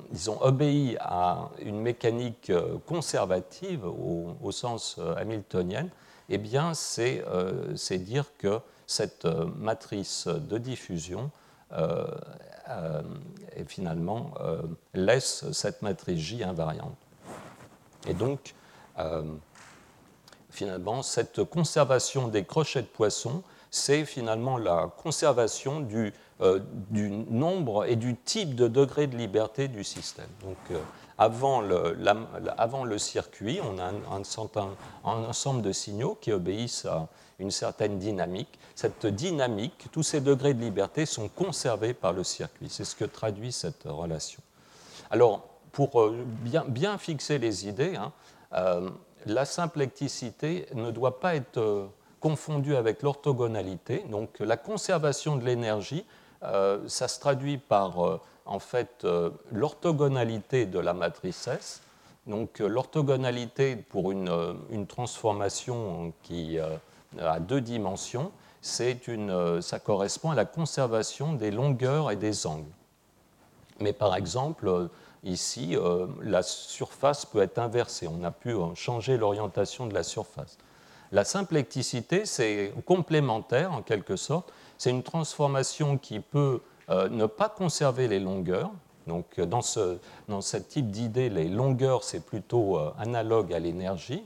[0.10, 2.52] disons, obéit à une mécanique
[2.88, 5.88] conservative au, sens hamiltonien,
[6.30, 7.24] eh bien, c'est
[8.00, 11.32] dire que cette matrice de diffusion
[11.74, 12.06] euh,
[12.70, 13.02] euh,
[13.58, 14.62] et finalement euh,
[14.94, 16.96] laisse cette matrice J invariante.
[18.08, 18.54] Et donc,
[20.50, 26.14] finalement, cette conservation des crochets de poisson, c'est finalement la conservation du,
[26.92, 30.30] nombre et du type de degré de liberté du système.
[30.42, 30.58] Donc,
[31.18, 31.98] avant, le,
[32.58, 34.24] avant, le, circuit, on a un,
[35.04, 37.08] ensemble de signaux qui obéissent à
[37.44, 38.60] une certaine dynamique.
[38.74, 42.70] Cette dynamique, tous ces degrés de liberté sont conservés par le circuit.
[42.70, 44.42] C'est ce que traduit cette relation.
[45.12, 48.12] Alors, pour euh, bien, bien fixer les idées, hein,
[48.54, 48.90] euh,
[49.26, 51.88] la symplecticité ne doit pas être euh,
[52.20, 54.06] confondue avec l'orthogonalité.
[54.10, 56.06] Donc, la conservation de l'énergie,
[56.88, 59.08] ça se traduit par en fait
[59.52, 61.82] l'orthogonalité de la matrice S.
[62.28, 64.30] Donc, l'orthogonalité pour une,
[64.70, 66.58] une, transformation qui
[67.20, 68.32] à deux dimensions,
[69.10, 72.72] euh, ça correspond à la conservation des longueurs et des angles.
[73.80, 74.88] Mais par exemple, euh,
[75.24, 78.08] ici, euh, la surface peut être inversée.
[78.08, 80.58] On a pu changer l'orientation de la surface.
[81.12, 84.52] La symplecticité, c'est complémentaire en quelque sorte.
[84.78, 88.72] C'est une transformation qui peut ne pas conserver les longueurs.
[89.06, 94.26] Donc, dans ce, dans type d'idée, les longueurs, c'est plutôt analogue à l'énergie.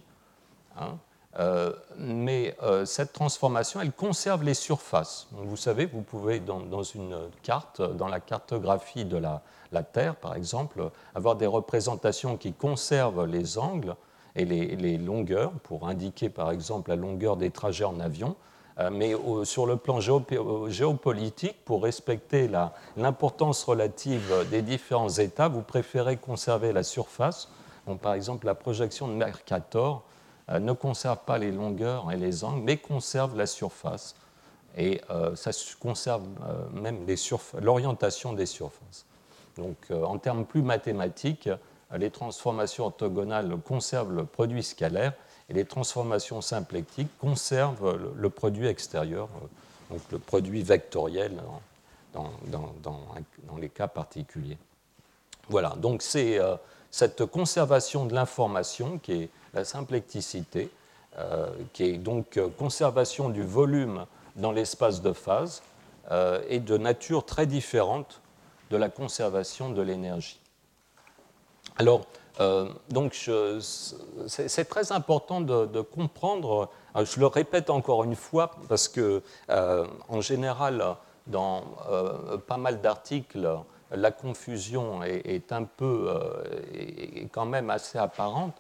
[0.80, 0.98] Hein.
[1.40, 5.28] Euh, mais euh, cette transformation, elle conserve les surfaces.
[5.32, 9.42] vous savez, vous pouvez, dans, une carte, dans la cartographie de la,
[9.84, 13.96] Terre, par exemple, avoir des représentations qui conservent les angles
[14.36, 18.36] et les, longueurs, pour indiquer, par exemple, la longueur des trajets en avion.
[18.80, 22.50] Euh, mais sur le plan géopolitique, pour respecter
[22.96, 27.50] l'importance relative des différents États, vous préférez conserver la surface.
[28.02, 30.04] par exemple, la projection de Mercator
[30.50, 34.16] ne conserve pas les longueurs et les angles, mais conserve la surface.
[34.78, 37.06] Et euh, ça conserve euh, même
[37.60, 39.06] l'orientation des surfaces.
[39.58, 41.50] Donc, en termes plus mathématiques,
[41.96, 45.14] les transformations orthogonales conservent le produit scalaire
[45.50, 49.28] et les transformations symplectiques conservent le, produit extérieur,
[49.90, 51.42] donc le produit vectoriel
[52.14, 52.30] dans,
[52.84, 54.60] dans les cas particuliers.
[55.50, 56.40] Voilà, donc c'est
[56.92, 60.70] cette conservation de l'information qui est la symplecticité
[61.74, 65.64] qui est donc conservation du volume dans l'espace de phase,
[66.50, 68.22] est de nature très différente
[68.70, 70.40] de la conservation de l'énergie.
[71.78, 72.06] Alors,
[72.90, 73.30] donc,
[74.28, 80.96] c'est très important de, comprendre, je le répète encore une fois, parce que en général,
[81.26, 81.64] dans
[82.48, 83.50] pas mal d'articles,
[83.92, 86.10] la confusion est, un peu,
[86.74, 88.54] est quand même assez apparente.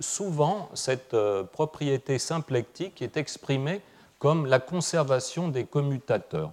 [0.00, 1.16] souvent, cette
[1.52, 3.80] propriété symplectique est exprimée
[4.18, 6.50] comme la conservation des commutateurs.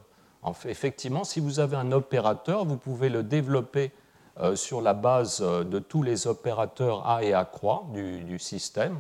[0.66, 3.92] effectivement, si vous avez un opérateur, vous pouvez le développer
[4.40, 9.00] euh, sur la base euh, de tous les opérateurs A et A croix du, système.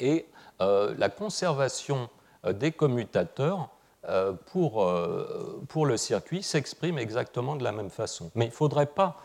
[0.00, 0.26] Et
[0.62, 2.08] euh, la conservation
[2.48, 3.68] des commutateurs
[4.52, 4.88] pour,
[5.68, 8.30] pour le circuit s'exprime exactement de la même façon.
[8.34, 9.16] Mais il ne faudrait pas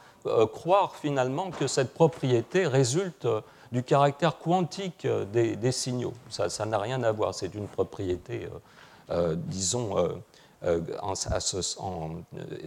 [0.53, 3.27] croire finalement que cette propriété résulte
[3.71, 6.13] du caractère quantique des, signaux.
[6.29, 8.47] Ça n'a rien à voir, c'est une propriété,
[9.47, 9.95] disons,
[10.63, 10.79] euh,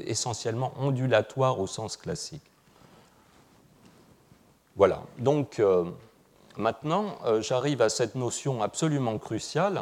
[0.07, 2.43] essentiellement ondulatoire au sens classique.
[4.75, 5.85] Voilà, donc euh,
[6.57, 9.81] maintenant euh, j'arrive à cette notion absolument cruciale.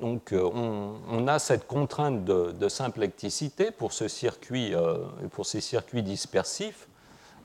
[0.00, 4.72] Donc on, a cette contrainte de, symplecticité pour, ce circuit,
[5.32, 6.86] pour ces circuits dispersifs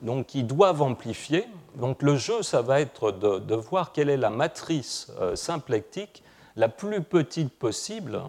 [0.02, 1.46] donc qui doivent amplifier.
[1.74, 6.22] Donc le jeu, ça va être de, voir quelle est la matrice symplectique
[6.56, 8.22] la plus petite possible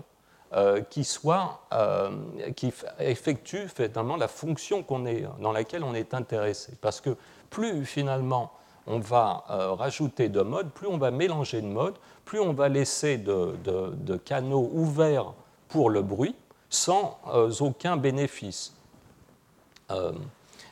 [0.53, 2.11] euh, qui, soit, euh,
[2.55, 6.73] qui effectue finalement la fonction est, dans laquelle on est intéressé.
[6.79, 7.17] Parce que
[7.49, 8.53] plus finalement
[8.87, 12.69] on va euh, rajouter de modes, plus on va mélanger de modes, plus on va
[12.69, 15.33] laisser de, canaux ouverts
[15.67, 16.35] pour le bruit
[16.69, 17.19] sans
[17.59, 18.75] aucun bénéfice.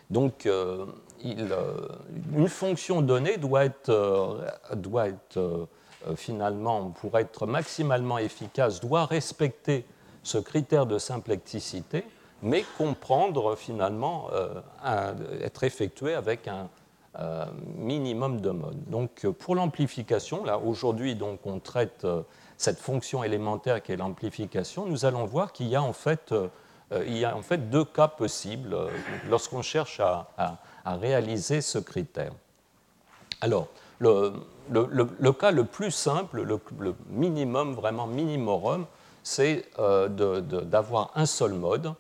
[0.10, 0.48] donc,
[1.24, 5.66] une fonction donnée doit être, euh,
[6.16, 9.86] finalement, pour être maximalement efficace, doit respecter
[10.22, 12.06] ce critère de simplecticité,
[12.42, 14.62] mais comprendre finalement, euh,
[15.42, 16.70] être effectué avec un
[17.20, 17.46] euh,
[17.78, 18.84] minimum de modes.
[18.90, 22.06] Donc pour l'amplification, là aujourd'hui donc on traite
[22.58, 26.34] cette fonction élémentaire qui est l'amplification, nous allons voir qu'il y a en fait,
[27.06, 28.76] il y a en fait deux cas possibles
[29.30, 32.32] lorsqu'on cherche à, réaliser ce critère.
[33.42, 33.68] Alors,
[34.00, 34.34] le,
[34.70, 38.86] le, cas le plus simple, le, minimum, vraiment minimorum,
[39.24, 41.94] c'est euh, d'avoir un seul mode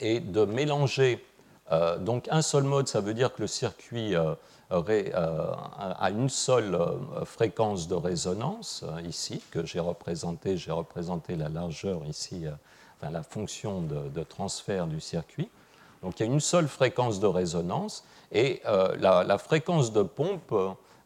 [0.00, 1.24] et de mélanger.
[1.72, 4.34] Euh, donc un seul mode, ça veut dire que le circuit euh,
[4.70, 6.78] a une seule
[7.24, 12.44] fréquence de résonance, ici, que j'ai représenté, j'ai représenté la largeur ici,
[12.96, 15.48] enfin, la fonction de, transfert du circuit.
[16.02, 18.60] Donc il y a une seule fréquence de résonance et
[18.98, 20.52] la, fréquence de pompe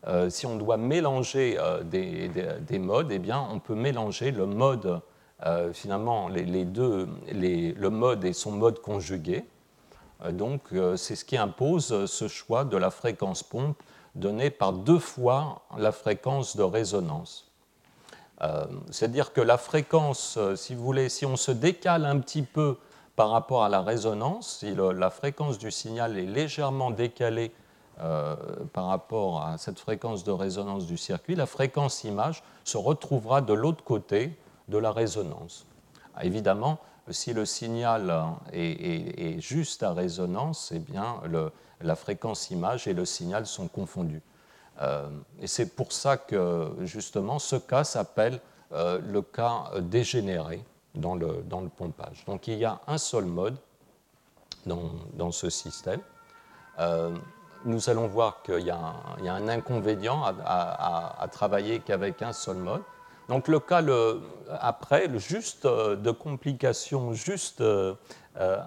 [0.06, 5.00] euh, si on doit mélanger euh, des, modes, eh bien, on peut mélanger le mode,
[5.44, 9.44] euh, finalement, les, deux, le mode et son mode conjugué.
[10.32, 10.60] Donc,
[10.96, 13.82] c'est ce qui impose ce choix de la fréquence pompe
[14.14, 17.50] donnée par deux fois la fréquence de résonance.
[18.90, 22.76] C'est-à-dire que la fréquence, si vous voulez, si on se décale un petit peu
[23.16, 27.52] par rapport à la résonance, si la fréquence du signal est légèrement décalée
[28.00, 28.34] euh,
[28.72, 33.52] par rapport à cette fréquence de résonance du circuit, la fréquence image se retrouvera de
[33.52, 35.66] l'autre côté de la résonance.
[36.14, 36.78] Ah, évidemment,
[37.10, 38.12] si le signal
[38.52, 41.20] est, juste à résonance, eh bien,
[41.80, 44.22] la fréquence image et le signal sont confondus.
[44.80, 45.08] Euh,
[45.40, 48.40] et c'est pour ça que justement ce cas s'appelle
[48.72, 52.24] euh, le cas dégénéré dans le, dans le, pompage.
[52.26, 53.56] Donc il y a un seul mode
[54.64, 56.00] dans, dans ce système
[57.64, 58.94] nous allons voir qu'il y, a
[59.24, 62.82] un inconvénient à, travailler qu'avec un seul mode.
[63.30, 63.80] Donc le cas
[64.60, 67.94] après, le juste euh, de complication, juste euh,
[68.40, 68.58] euh,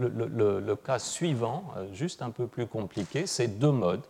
[0.00, 1.62] le, cas suivant,
[1.92, 4.02] juste un peu plus compliqué, c'est deux modes.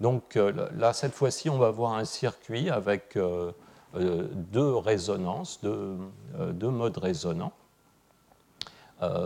[0.00, 3.18] Donc là, cette fois-ci, on va voir un circuit avec
[3.94, 7.52] deux résonances, deux, modes résonants.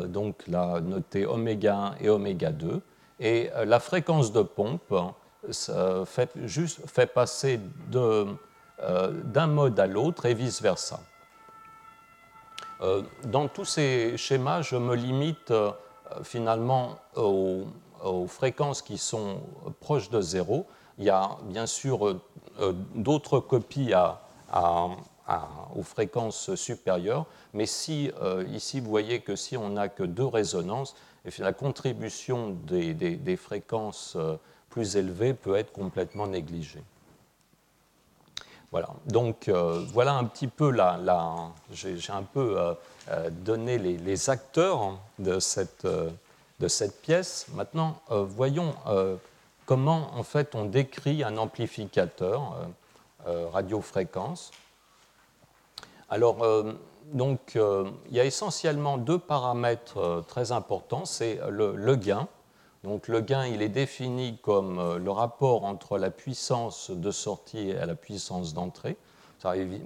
[0.06, 2.80] donc là, noté oméga 1 et oméga 2.
[3.18, 4.94] Et la fréquence de pompe
[6.04, 7.60] fait, juste, fait passer
[7.94, 8.26] euh,
[9.24, 11.00] d'un mode à l'autre et vice-versa.
[12.80, 15.52] Euh, dans tous ces schémas, je me limite
[16.24, 17.66] finalement aux,
[18.26, 19.42] fréquences qui sont
[19.80, 20.66] proches de zéro.
[20.98, 22.18] Il y a bien sûr
[22.94, 23.92] d'autres copies
[24.54, 28.10] aux fréquences supérieures, mais si
[28.50, 34.14] ici vous voyez que si on n'a que deux résonances, et la contribution des, fréquences
[34.16, 34.36] euh,
[34.68, 36.82] plus élevées peut être complètement négligée.
[38.72, 39.48] Voilà, donc
[39.92, 41.00] voilà un petit peu la,
[41.72, 42.56] j'ai un peu
[43.30, 47.46] donné les, acteurs de cette, de cette pièce.
[47.54, 48.74] Maintenant, voyons
[49.66, 52.68] comment en fait on décrit un amplificateur
[53.26, 54.52] radiofréquence.
[56.08, 56.36] Alors,
[57.12, 61.04] donc, il y a essentiellement deux paramètres très importants.
[61.04, 62.28] C'est le, gain,
[62.82, 67.70] donc le gain, il est défini comme euh, le rapport entre la puissance de sortie
[67.70, 68.96] et la puissance d'entrée.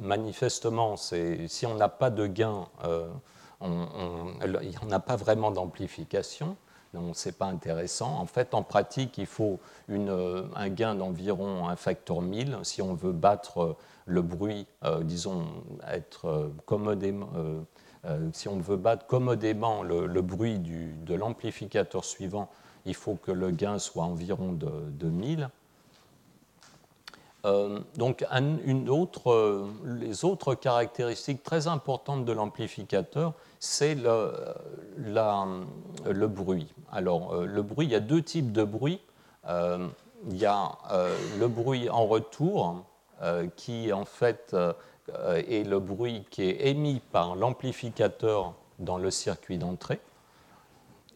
[0.00, 3.08] Manifestement, si on n'a pas de gain, euh,
[3.60, 6.56] on n'a pas vraiment d'amplification,
[6.92, 8.18] donc ce n'est pas intéressant.
[8.18, 12.94] En fait, en pratique, il faut euh, un gain d'environ un facteur 1000 si on
[12.94, 13.76] veut battre
[14.06, 14.66] le bruit,
[15.02, 15.46] disons,
[15.88, 17.30] être commodément
[18.32, 22.48] si on veut battre commodément le, bruit de l'amplificateur suivant
[22.86, 25.48] il faut que le gain soit environ de, de 1000.
[27.46, 34.32] Euh, donc, une autre, euh, les autres caractéristiques très importantes de l'amplificateur, c'est le,
[34.96, 36.72] le, bruit.
[36.90, 39.00] Alors, euh, le bruit, il y a deux types de bruit.
[39.46, 40.72] il y a
[41.38, 42.84] le bruit en retour,
[43.56, 44.56] qui en fait
[45.08, 50.00] est le bruit qui est émis par l'amplificateur dans le circuit d'entrée.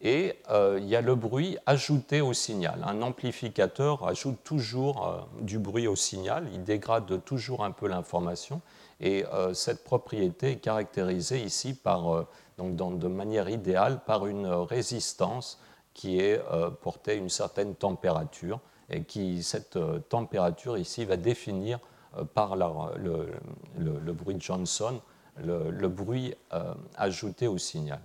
[0.01, 2.81] Et euh, il y a le bruit ajouté au signal.
[2.85, 8.61] Un amplificateur ajoute toujours euh, du bruit au signal, il dégrade toujours un peu l'information.
[9.01, 12.25] Et euh, cette propriété est caractérisée ici par,
[12.57, 15.59] donc de manière idéale par une résistance
[15.93, 16.41] qui est
[16.81, 18.59] portée à une certaine température
[18.89, 19.77] et qui, cette
[20.07, 21.79] température ici, va définir
[22.33, 23.31] par le,
[23.77, 24.99] le, bruit de Johnson
[25.43, 26.33] le, bruit
[26.95, 27.99] ajouté au signal.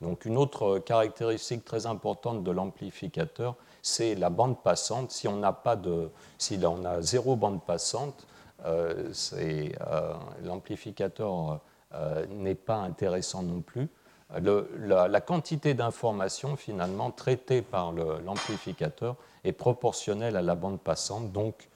[0.00, 5.10] Donc une autre caractéristique très importante de l'amplificateur, c'est la bande passante.
[5.10, 8.26] Si on n'a pas de, si on a zéro bande passante,
[8.64, 10.14] euh, euh,
[10.44, 11.60] l'amplificateur
[11.94, 13.88] euh, n'est pas intéressant non plus.
[14.36, 21.68] la, quantité d'informations finalement traitée par l'amplificateur est proportionnelle à la bande passante, donc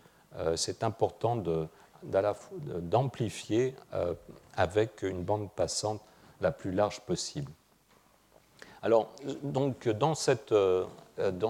[0.56, 1.42] c'est important
[2.02, 3.74] d'amplifier
[4.56, 6.00] avec une bande passante
[6.40, 7.50] la plus large possible.
[8.82, 9.10] Alors,
[9.44, 10.14] donc, dans,
[10.50, 10.84] euh,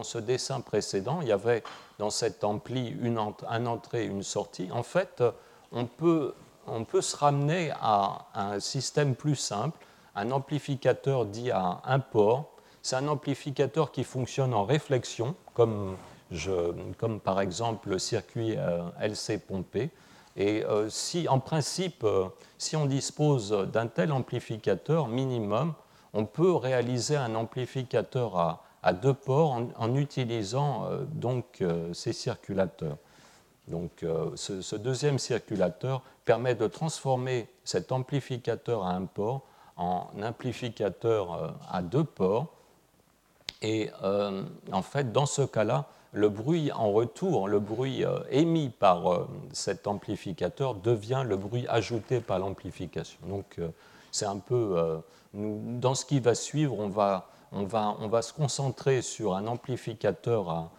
[0.02, 1.62] ce dessin précédent, il y avait
[1.98, 3.18] dans cet ampli une,
[3.48, 4.70] un entrée et une sortie.
[4.70, 5.24] En fait,
[5.72, 6.34] on peut
[7.00, 9.78] se ramener à un système plus simple,
[10.14, 12.50] un amplificateur dit à un port.
[12.82, 15.96] C'est un amplificateur qui fonctionne en réflexion, comme,
[16.98, 19.90] comme par exemple le circuit euh, LC pompé.
[20.36, 22.06] Et euh, si, en principe,
[22.56, 25.74] si on dispose d'un tel amplificateur minimum,
[26.12, 32.96] on peut réaliser un amplificateur à, deux ports en, utilisant euh, donc euh, ces circulateurs.
[33.68, 39.42] Donc, euh, ce, deuxième circulateur permet de transformer cet amplificateur à un port
[39.76, 42.46] en amplificateur à deux ports.
[43.62, 43.90] Et
[44.72, 50.74] en fait, dans ce cas-là, le bruit en retour, le bruit émis par cet amplificateur
[50.74, 53.18] devient le bruit ajouté par l'amplification.
[53.26, 53.58] Donc,
[54.10, 55.00] c'est un peu
[55.32, 59.46] dans ce qui va suivre, on va, on va, on va se concentrer sur un
[59.46, 60.70] amplificateur à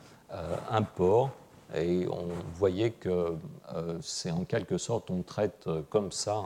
[0.69, 1.31] un port.
[1.75, 3.35] Et on voyait que
[3.73, 6.43] euh, c'est en quelque sorte, on traite comme ça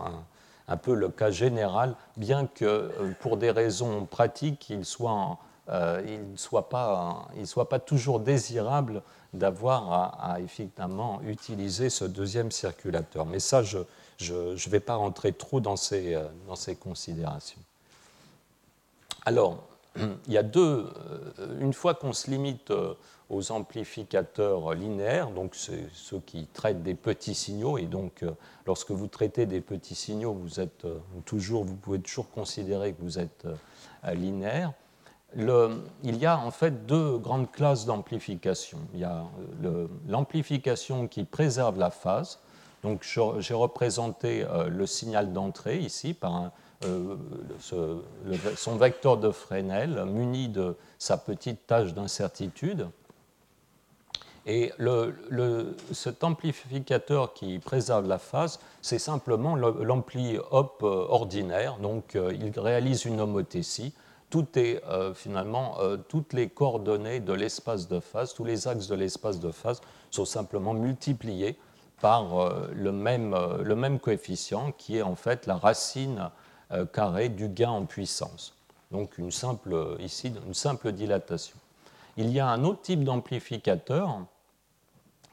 [0.68, 5.38] un, peu le cas général, bien que euh, pour des raisons pratiques, il soit,
[5.70, 9.01] euh, il soit pas, soit pas toujours désirable
[9.34, 13.26] d'avoir à, à, effectivement utiliser ce deuxième circulateur.
[13.26, 13.80] Mais ça, je
[14.30, 17.61] ne vais pas rentrer trop dans ces, dans ces considérations.
[19.26, 19.68] Alors,
[20.28, 20.88] il y a deux.
[21.39, 22.93] Euh, une fois qu'on se limite euh,
[23.30, 28.32] aux amplificateurs linéaires, donc ceux qui traitent des petits signaux, et donc euh,
[28.65, 30.88] lorsque vous traitez des petits signaux, vous, êtes
[31.26, 33.47] toujours, vous pouvez toujours considérer que vous êtes
[34.13, 34.74] linéaire.
[35.36, 38.80] Il y a en fait deux grandes classes d'amplification.
[38.94, 39.24] Il y a
[40.08, 42.40] l'amplification qui préserve la phase.
[42.84, 43.04] Donc
[43.40, 46.52] j'ai représenté le signal d'entrée ici par
[46.86, 47.16] euh,
[48.56, 52.88] son vecteur de Fresnel muni de sa petite tâche d'incertitude.
[54.46, 61.80] Et le, cet amplificateur qui préserve la phase, c'est simplement l'ampli hop euh, ordinaire.
[61.80, 63.94] Donc, euh, il réalise une homothétie.
[64.30, 64.82] Tout est
[65.14, 65.78] finalement,
[66.10, 69.80] toutes les coordonnées de l'espace de phase, tous les axes de l'espace de phase
[70.12, 71.58] sont simplement multipliés
[72.02, 76.30] par le, même, le même coefficient qui est en fait la racine
[76.74, 78.54] euh, carré du gain en puissance.
[78.92, 81.56] Donc une simple, ici, une simple dilatation.
[82.18, 84.26] Il y a un autre type d'amplificateur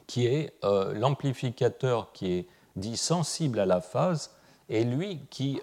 [0.07, 4.31] qui est euh, l'amplificateur qui est dit sensible à la phase,
[4.69, 5.61] et lui qui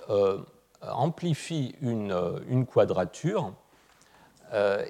[0.82, 3.54] amplifie une, une quadrature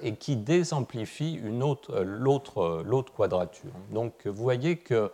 [0.02, 3.70] et qui désamplifie l'autre quadrature.
[3.90, 5.12] Donc vous voyez que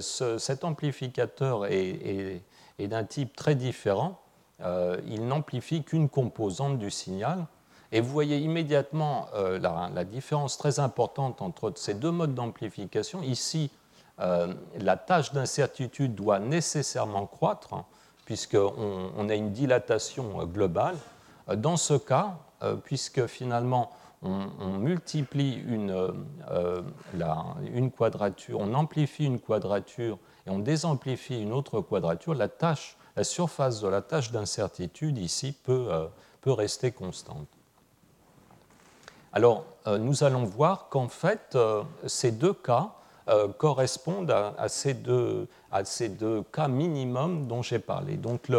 [0.00, 2.42] cet amplificateur est,
[2.78, 4.20] d'un type très différent.
[4.60, 7.46] il n'amplifie qu'une composante du signal.
[7.92, 13.22] Et vous voyez immédiatement la, différence très importante entre ces deux modes d'amplification.
[13.22, 13.70] Ici,
[14.18, 17.84] la tâche d'incertitude doit nécessairement croître,
[18.24, 20.96] puisqu'on on a une dilatation globale.
[21.56, 22.38] Dans ce cas,
[22.84, 26.14] puisque finalement on, multiplie une,
[27.96, 32.48] quadrature, on amplifie une quadrature et on désamplifie une autre quadrature, la,
[33.24, 35.88] surface de la tâche d'incertitude ici peut,
[36.46, 37.48] rester constante.
[39.32, 42.92] Alors, euh, nous allons voir qu'en fait, euh, ces deux cas
[43.28, 48.16] euh, correspondent à, ces deux, à, ces deux, cas minimum dont j'ai parlé.
[48.16, 48.50] Donc,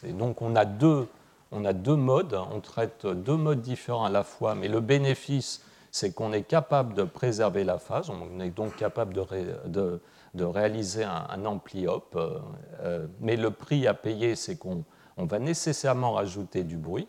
[0.04, 1.08] donc, on a, deux,
[1.50, 5.62] on a deux modes, on traite deux modes différents à la fois, mais le bénéfice,
[5.90, 10.00] c'est qu'on est capable de préserver la phase, on est donc capable de
[10.34, 12.38] de réaliser un, ampli op, euh,
[12.80, 14.84] euh, mais le prix à payer, c'est qu'on
[15.16, 17.08] va nécessairement rajouter du bruit.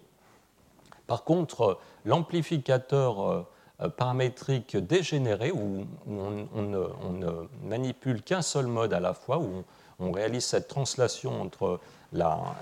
[1.07, 3.47] Par contre, l'amplificateur
[3.82, 9.63] euh, paramétrique dégénéré, où on, ne, manipule qu'un seul mode à la fois, où
[9.99, 11.80] on, réalise cette translation entre
[12.13, 12.55] la,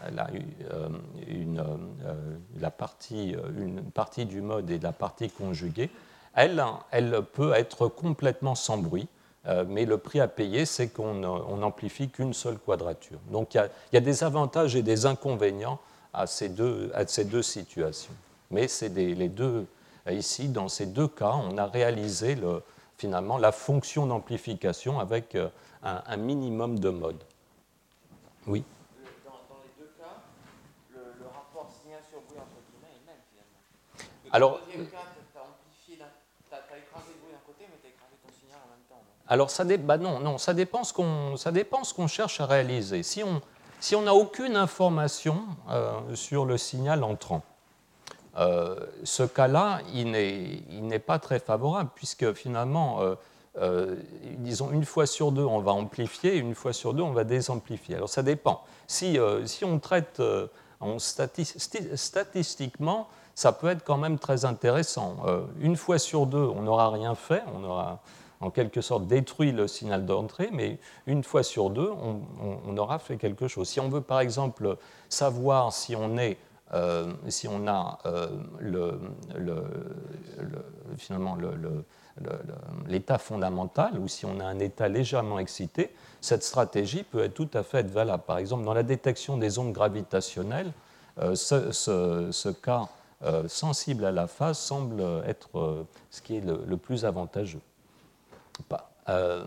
[1.27, 1.63] une,
[2.77, 5.89] partie, une partie du mode et la partie conjuguée,
[6.33, 6.63] elle
[7.33, 9.07] peut être complètement sans bruit.
[9.47, 13.19] Euh, mais le prix à payer, c'est qu'on n'amplifie qu'une seule quadrature.
[13.29, 15.79] Donc il y, a des avantages et des inconvénients
[16.13, 18.13] à ces deux, à ces deux situations.
[18.49, 19.67] Mais c'est les deux,
[20.09, 22.61] ici, dans ces deux cas, on a réalisé le,
[22.97, 25.49] finalement la fonction d'amplification avec euh,
[25.83, 27.23] un, minimum de modes.
[28.47, 28.63] Oui
[29.25, 29.31] dans,
[29.63, 30.21] les deux cas,
[30.93, 34.31] le, rapport signal sur bruit entre guillemets est le même finalement.
[34.31, 34.59] Alors,
[39.27, 43.03] Alors ça, bah non, non, ça dépend ce qu'on cherche à réaliser.
[43.03, 43.41] Si on
[43.79, 47.43] si n'a aucune information euh, sur le signal entrant,
[48.37, 52.99] euh, ce cas-là, il n'est pas très favorable, puisque finalement,
[53.57, 53.95] euh,
[54.37, 57.95] disons, une fois sur deux, on va amplifier, une fois sur deux, on va désamplifier.
[57.95, 58.63] Alors ça dépend.
[58.87, 60.21] Si, si on traite
[60.97, 65.17] statistiquement, ça peut être quand même très intéressant.
[65.59, 67.99] une fois sur deux, on n'aura rien fait, on aura
[68.45, 70.77] en quelque sorte détruit le signal d'entrée, mais
[71.07, 73.67] une fois sur deux, on, aura fait quelque chose.
[73.67, 74.77] Si on veut par exemple
[75.09, 76.37] savoir si on est
[76.73, 78.27] euh, si on a euh,
[78.59, 78.99] le,
[80.97, 81.37] finalement
[82.87, 87.49] l'état fondamental ou si on a un état légèrement excité, cette stratégie peut être tout
[87.53, 88.23] à fait valable.
[88.25, 90.71] Par exemple, dans la détection des ondes gravitationnelles,
[91.19, 92.89] euh, ce, cas
[93.47, 97.61] sensible à la phase semble être ce qui est le plus avantageux.
[99.09, 99.43] Euh,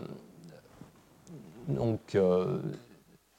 [1.67, 2.59] donc, euh,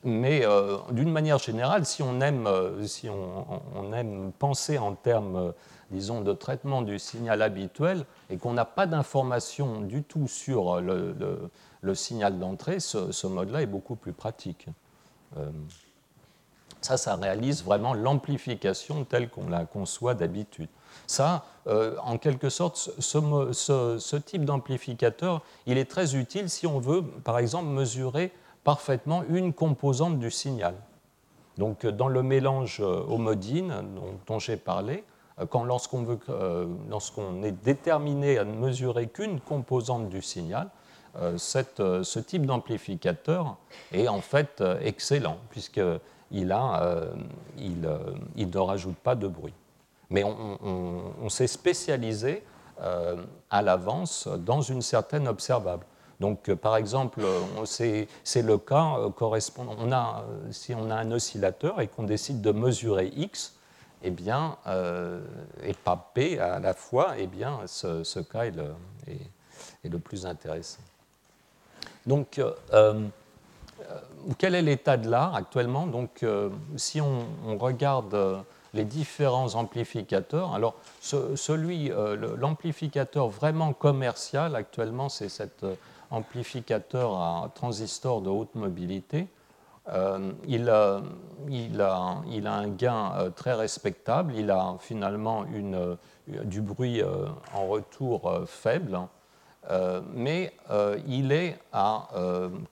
[0.05, 2.49] mais euh, d'une manière générale, si on aime,
[2.87, 5.53] si on, aime penser en termes,
[5.91, 11.95] disons, de traitement du signal habituel et qu'on n'a pas d'informations du tout sur le,
[11.95, 14.66] signal d'entrée, ce mode-là est beaucoup plus pratique.
[16.81, 20.68] ça, ça réalise vraiment l'amplification telle qu'on la conçoit d'habitude.
[21.07, 27.03] Ça, euh, en quelque sorte, ce, type d'amplificateur, il est très utile si on veut,
[27.03, 28.32] par exemple, mesurer
[28.64, 30.74] parfaitement une composante du signal.
[31.59, 33.82] Donc, dans le mélange euh, homodine
[34.26, 35.05] dont, j'ai parlé,
[35.40, 35.46] euh,
[36.88, 40.70] lorsqu'on, est déterminé à ne mesurer qu'une composante du signal,
[41.36, 43.57] ce type d'amplificateur
[43.92, 45.92] est en fait excellent, puisqu'il
[46.30, 47.88] il,
[48.36, 49.53] il ne rajoute pas de bruit
[50.11, 52.42] mais on, s'est spécialisé
[52.82, 53.16] euh,
[53.48, 55.86] à l'avance dans une certaine observable.
[56.18, 57.22] Donc, euh, par exemple,
[57.64, 58.08] c'est
[58.42, 59.76] le cas euh, correspondant.
[59.78, 63.56] On a, si on a un oscillateur et qu'on décide de mesurer x,
[64.02, 64.56] eh bien,
[65.62, 68.54] et pas p à la fois, eh bien, ce, cas est
[69.84, 70.80] le, plus intéressant.
[72.06, 72.40] Donc,
[74.38, 75.86] quel est l'état de l'art actuellement?
[75.86, 76.24] Donc,
[76.76, 78.42] si on regarde
[78.75, 80.55] les différents amplificateurs.
[80.55, 85.75] Alors, celui, euh, l'amplificateur vraiment commercial actuellement, c'est cet euh,
[86.11, 89.29] amplificateur à transistor de haute mobilité.
[90.47, 91.03] il, a,
[91.49, 95.45] il, a, un gain très respectable, il a finalement
[96.27, 97.03] du bruit
[97.55, 98.99] en retour faible,
[100.12, 100.53] mais
[101.07, 102.09] il est à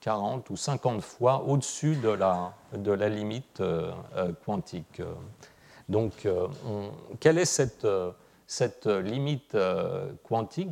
[0.01, 3.63] 40 ou 50 fois au-dessus de la, de la limite
[4.45, 5.01] quantique.
[5.89, 6.28] Donc,
[7.20, 7.86] quelle est cette,
[8.47, 9.57] cette limite
[10.22, 10.70] quantique?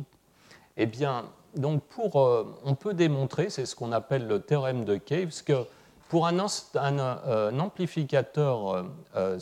[0.77, 1.25] Eh bien,
[1.57, 5.65] donc pour, euh, on peut démontrer, c'est ce qu'on appelle le théorème de Caves, que
[6.07, 6.37] pour un,
[6.75, 9.39] euh, amplificateur euh,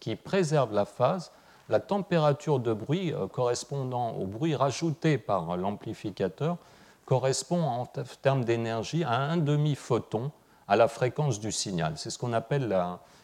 [0.00, 1.30] qui préserve la phase,
[1.68, 6.56] la température de bruit correspondant au bruit rajouté par l'amplificateur
[7.04, 10.32] correspond en termes d'énergie à un demi-photon
[10.66, 11.94] à la fréquence du signal.
[11.96, 12.68] C'est ce qu'on appelle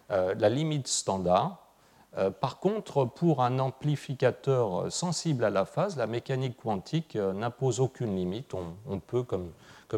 [0.08, 1.67] la limite standard.
[2.16, 7.80] Euh, par contre, pour un amplificateur sensible à la phase, la mécanique quantique euh, n'impose
[7.80, 8.54] aucune limite.
[8.54, 9.52] On, peut, comme,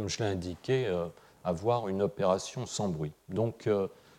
[0.09, 1.07] je l'ai indiqué, euh,
[1.45, 3.13] avoir une opération sans bruit.
[3.29, 3.69] Donc,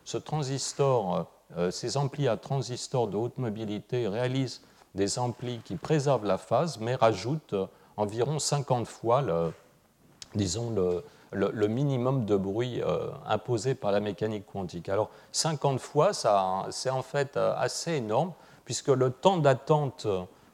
[0.06, 1.28] ce transistor,
[1.70, 4.62] ces amplis à transistor de haute mobilité réalisent
[4.96, 7.54] des amplis qui préservent la phase, mais rajoutent
[7.96, 9.22] environ 50 fois
[10.36, 14.90] disons, le, le, minimum de bruit euh, imposé par la mécanique quantique.
[14.90, 18.34] Alors 50 fois, c'est en fait euh, assez énorme,
[18.66, 20.08] puisque le temps d'attente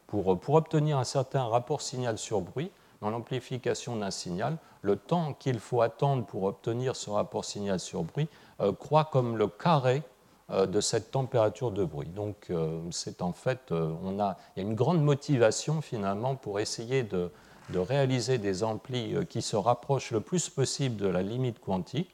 [0.06, 2.72] pour, pour obtenir un certain rapport signal sur bruit,
[3.02, 8.04] dans l'amplification d'un signal, le temps qu'il faut attendre pour obtenir ce rapport signal sur
[8.04, 8.28] bruit
[8.62, 10.04] euh, croît comme le carré
[10.50, 12.08] de cette température de bruit.
[12.08, 12.50] Donc
[12.92, 17.34] c'est en fait, on a, il y a une grande motivation finalement pour essayer de,
[17.70, 22.10] de réaliser des amplis euh, qui se rapprochent le plus possible de la limite quantique.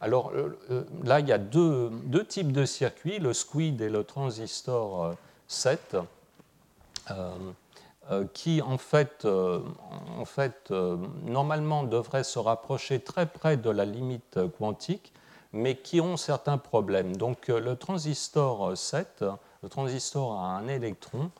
[0.00, 1.90] Alors euh, euh, là, il y a deux,
[2.28, 5.14] types de circuits, le squid et le transistor
[5.48, 5.96] 7,
[8.32, 10.72] qui en fait, en fait
[11.24, 15.12] normalement devraient se rapprocher très près de la limite quantique,
[15.52, 17.16] mais qui ont certains problèmes.
[17.16, 19.24] Donc le transistor 7,
[19.62, 21.30] le transistor a un électron,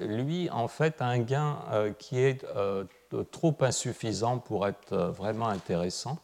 [0.00, 2.84] lui, en fait, a un gain euh, qui est euh,
[3.30, 6.18] trop insuffisant pour être vraiment intéressant.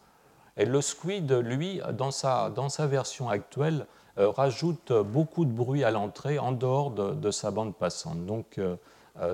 [0.56, 5.90] Et le Squid, lui, dans sa, dans sa version actuelle, rajoute beaucoup de bruit à
[5.90, 8.26] l'entrée en dehors de, sa bande passante.
[8.26, 8.60] Donc,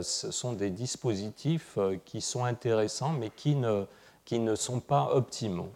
[0.02, 3.86] ce sont des dispositifs qui sont intéressants, mais qui ne,
[4.24, 5.70] qui ne sont pas optimaux.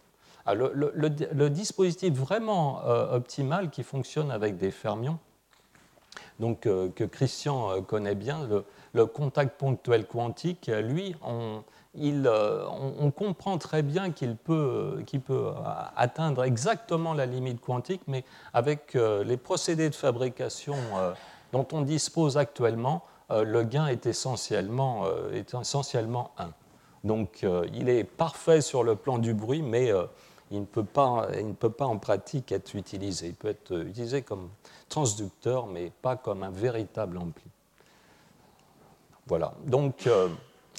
[0.47, 5.19] le, le, dispositif vraiment optimal qui fonctionne avec des fermions,
[6.41, 8.49] donc, euh, que Christian euh, connaît bien,
[8.95, 11.63] le, contact ponctuel quantique, lui, on,
[11.99, 15.51] euh, comprend très bien qu'il peut, peut,
[15.97, 18.25] atteindre exactement la limite quantique, mais
[18.55, 20.77] avec les procédés de fabrication
[21.53, 26.51] dont on dispose actuellement, le gain est essentiellement, est essentiellement 1.
[27.05, 29.93] Donc il est parfait sur le plan du bruit, mais
[30.51, 33.29] il ne, peut pas, il ne peut pas en pratique être utilisé.
[33.29, 34.49] Il peut être utilisé comme
[34.89, 37.45] transducteur, mais pas comme un véritable ampli.
[39.29, 39.55] Voilà.
[39.65, 40.29] Donc, euh,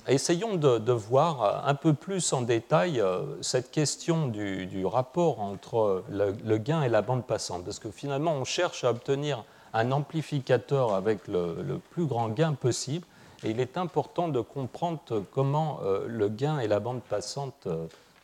[0.08, 6.58] essayons de, voir un peu plus en détail euh, cette question du, rapport entre le,
[6.58, 7.64] gain et la bande passante.
[7.64, 13.08] Parce que finalement, on cherche à obtenir un amplificateur avec le, plus grand gain possible.
[13.44, 15.00] Et il est important de comprendre
[15.32, 17.70] comment euh, le gain et la bande passante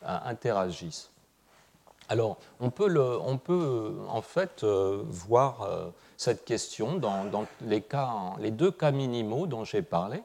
[0.04, 1.10] interagissent.
[2.08, 9.46] Alors, on peut, en fait euh, voir euh, cette question dans, les, deux cas minimaux
[9.46, 10.22] dont j'ai parlé.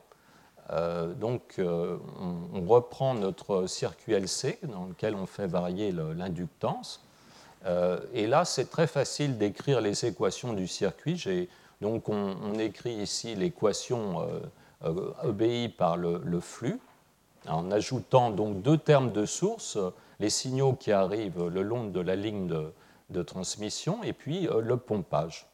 [0.72, 7.04] Euh, donc, on, reprend notre circuit LC dans lequel on fait varier l'inductance.
[8.14, 11.50] et là, c'est très facile d'écrire les équations du circuit.
[11.82, 14.26] Donc, on, écrit ici l'équation
[15.22, 16.80] obéie par le, le, flux,
[17.48, 19.78] en ajoutant donc deux termes de source
[20.24, 22.48] les signaux qui arrivent le long de la ligne
[23.10, 25.46] de, transmission et puis euh, le pompage.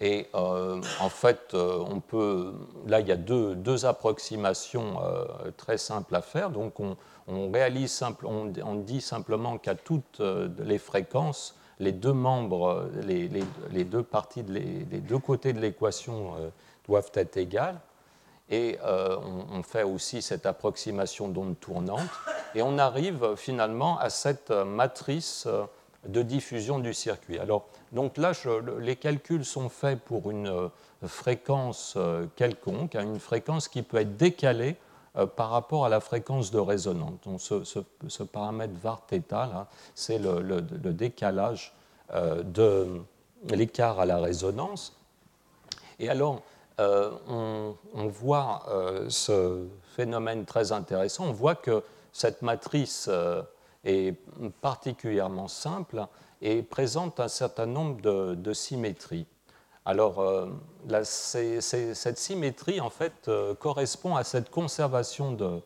[0.00, 2.54] Et euh, en fait, euh, on peut,
[2.86, 4.98] là, il y a deux, approximations
[5.58, 6.50] très simples à faire.
[6.50, 10.22] Donc, on, réalise simple, on, dit simplement qu'à toutes
[10.58, 16.32] les fréquences, les deux membres, les, deux parties, les deux côtés de l'équation
[16.88, 17.78] doivent être égales
[18.48, 19.16] et euh,
[19.50, 22.08] on, fait aussi cette approximation d'onde tournante,
[22.54, 25.64] et on arrive finalement à cette matrice euh,
[26.06, 27.38] de diffusion du circuit.
[27.40, 28.32] Alors, donc là,
[28.78, 30.68] les calculs sont faits pour une euh,
[31.04, 31.98] fréquence
[32.36, 34.76] quelconque, hein, une fréquence qui peut être décalée
[35.34, 37.14] par rapport à la fréquence de résonance.
[37.24, 41.74] Donc, ce, paramètre var θ, c'est le, décalage
[42.12, 43.00] de
[43.48, 44.98] l'écart à la résonance.
[45.98, 46.42] Et alors,
[46.78, 47.10] euh,
[47.94, 51.24] on, voit euh, ce phénomène très intéressant.
[51.26, 53.42] On voit que cette matrice, euh,
[53.84, 54.14] est
[54.60, 56.06] particulièrement simple
[56.42, 59.26] et présente un certain nombre de, symétries.
[59.84, 60.48] Alors,
[61.04, 65.62] cette symétrie, en fait, correspond à cette conservation de,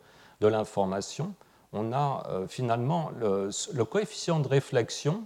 [0.46, 1.34] l'information.
[1.72, 5.24] On a finalement le, coefficient de réflexion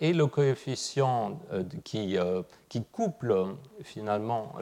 [0.00, 3.46] et le coefficient euh, qui, euh, qui, couple
[3.82, 4.52] finalement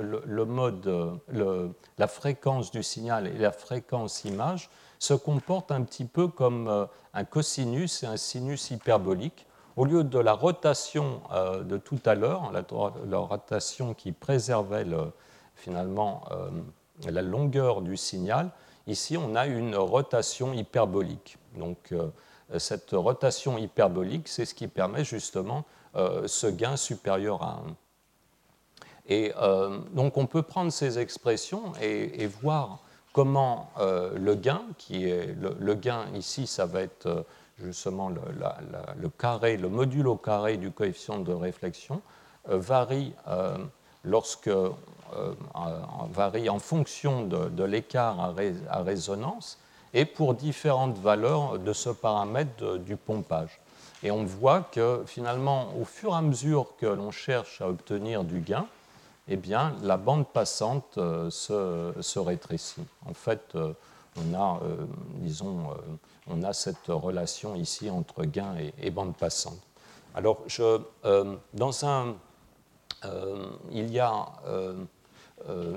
[1.98, 7.24] la fréquence du signal et la fréquence image se comporte un petit peu comme un
[7.24, 9.46] cosinus et un sinus hyperbolique.
[9.76, 11.20] Au lieu de la rotation
[11.62, 14.86] de tout à l'heure, la, rotation qui préservait
[15.54, 16.24] finalement
[17.04, 18.50] la longueur du signal,
[18.86, 21.36] ici on a une rotation hyperbolique.
[21.56, 22.08] Donc euh,
[22.58, 27.76] cette rotation hyperbolique, c'est ce qui permet justement euh, ce gain supérieur à 1.
[29.08, 32.80] Et euh, donc on peut prendre ces expressions et, voir
[33.12, 37.24] comment le gain, qui est le, gain ici, ça va être
[37.58, 42.02] justement le, carré, le modulo carré du coefficient de réflexion,
[42.46, 43.14] varie
[44.04, 44.50] lorsque
[46.10, 48.34] varie en fonction de, l'écart
[48.68, 49.58] à, résonance
[49.96, 53.58] et pour différentes valeurs de ce paramètre du pompage.
[54.02, 58.22] Et on voit que finalement, au fur et à mesure que l'on cherche à obtenir
[58.22, 58.66] du gain,
[59.26, 62.84] eh bien, la bande passante euh, se, rétrécit.
[63.08, 63.72] En fait, euh,
[64.18, 64.76] on a, euh,
[65.14, 65.70] disons,
[66.26, 69.62] on a cette relation ici entre gain et, bande passante.
[70.14, 70.78] Alors, je,
[71.54, 72.16] dans un,
[73.72, 74.26] il y a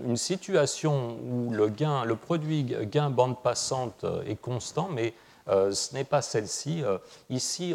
[0.05, 5.13] une situation où le, gain, le produit gain bande passante euh, est constant, mais
[5.47, 6.83] euh, ce n'est pas celle-ci.
[7.29, 7.73] ici,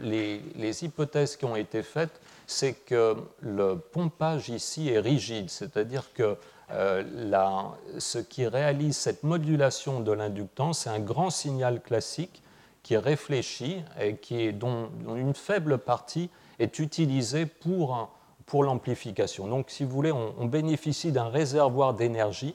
[0.00, 6.36] les, hypothèses qui ont été faites, c'est que le pompage ici est rigide, c'est-à-dire que
[6.68, 12.42] ce qui réalise cette modulation de l'inductance, c'est un grand signal classique
[12.82, 18.08] qui est réfléchi et qui dont, une faible partie est utilisée pour
[18.46, 19.48] pour l'amplification.
[19.48, 22.54] Donc, si vous voulez, on, bénéficie d'un réservoir d'énergie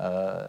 [0.00, 0.46] euh,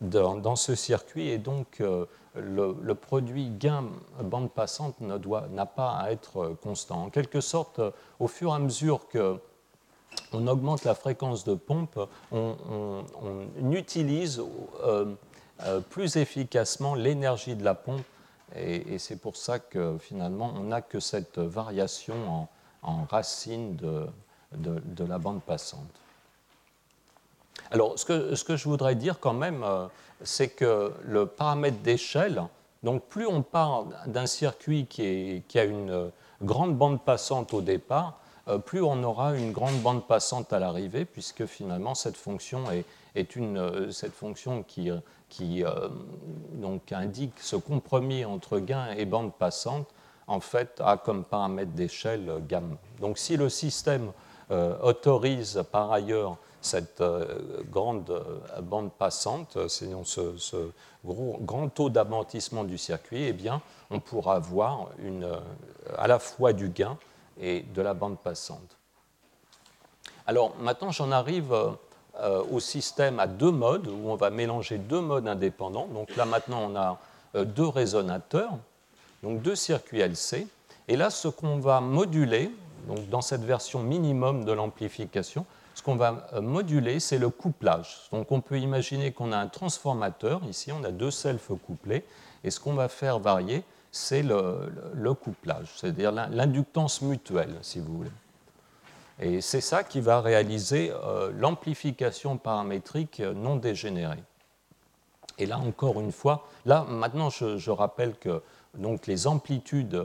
[0.00, 3.84] dans, ce circuit et donc euh, le, produit gain
[4.22, 7.04] bande passante n'a pas à être constant.
[7.04, 7.80] En quelque sorte,
[8.20, 9.38] au fur et à mesure que
[10.32, 11.98] on augmente la fréquence de pompe,
[12.32, 13.04] on,
[13.70, 14.42] utilise
[14.84, 15.14] euh,
[15.90, 18.02] plus efficacement l'énergie de la pompe
[18.56, 22.48] et, c'est pour ça que finalement on n'a que cette variation
[22.82, 24.06] en racine de,
[24.56, 25.88] de, la bande passante.
[27.70, 29.86] Alors, ce que, ce que, je voudrais dire quand même, euh,
[30.22, 32.42] c'est que le paramètre d'échelle,
[32.82, 36.10] donc plus on part d'un circuit qui, qui, a une
[36.42, 41.04] grande bande passante au départ, euh, plus on aura une grande bande passante à l'arrivée,
[41.04, 42.84] puisque finalement cette fonction est,
[43.14, 44.90] est une, euh, cette fonction qui,
[45.28, 45.62] qui
[46.54, 49.88] donc indique ce compromis entre gain et bande passante,
[50.28, 52.76] en fait, a comme paramètre d'échelle gamma.
[53.00, 54.12] Donc si le système euh,
[54.50, 60.70] autorise par ailleurs cette euh, grande euh, bande passante, sinon ce, ce
[61.04, 65.28] grand taux d'amortissement du circuit, eh bien, on pourra avoir une,
[65.96, 66.98] à la fois du gain
[67.40, 68.76] et de la bande passante.
[70.26, 71.54] Alors maintenant, j'en arrive
[72.50, 75.86] au système à deux modes, où on va mélanger deux modes indépendants.
[75.86, 76.98] Donc là, maintenant, on a
[77.44, 78.58] deux résonateurs,
[79.22, 80.48] donc deux circuits LC.
[80.88, 82.50] Et là, ce qu'on va moduler,
[82.88, 88.08] donc dans cette version minimum de l'amplification, ce qu'on va euh, moduler, c'est le couplage.
[88.10, 92.04] Donc on peut imaginer qu'on a un transformateur, ici on a deux selfs couplés,
[92.42, 93.62] et ce qu'on va faire varier,
[93.92, 98.10] c'est le, couplage, c'est-à-dire l'inductance mutuelle, si vous voulez.
[99.20, 104.22] Et c'est ça qui va réaliser euh, l'amplification paramétrique non dégénérée.
[105.38, 108.42] Et là, encore une fois, là, maintenant, je, rappelle que
[108.76, 110.02] donc, les amplitudes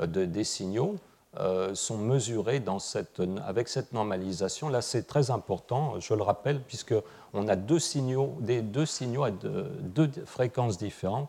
[0.00, 0.96] euh, des signaux
[1.40, 2.62] euh, sont mesurés
[3.44, 4.68] avec cette normalisation.
[4.68, 9.32] Là, c'est très important, je le rappelle, puisqu'on a deux signaux, des, deux signaux à
[9.32, 11.28] deux, fréquences différentes.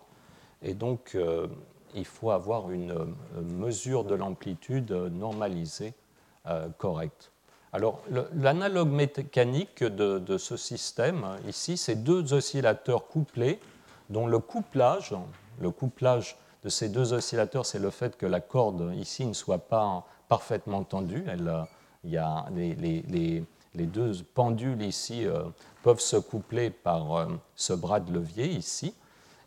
[0.61, 1.47] Et donc, euh,
[1.95, 3.05] il faut avoir une euh,
[3.41, 5.93] mesure de l'amplitude normalisée
[6.77, 7.31] correcte.
[7.73, 8.01] Alors,
[8.35, 13.59] l'analogue mécanique de, de, ce système, ici, c'est deux oscillateurs couplés
[14.11, 15.15] dont le couplage,
[15.59, 19.59] le couplage de ces deux oscillateurs, c'est le fait que la corde ici ne soit
[19.59, 21.23] pas parfaitement tendue.
[21.27, 21.63] Euh,
[22.03, 23.45] il y a les,
[23.75, 25.43] deux pendules ici euh,
[25.83, 28.95] peuvent se coupler par euh, ce bras de levier ici.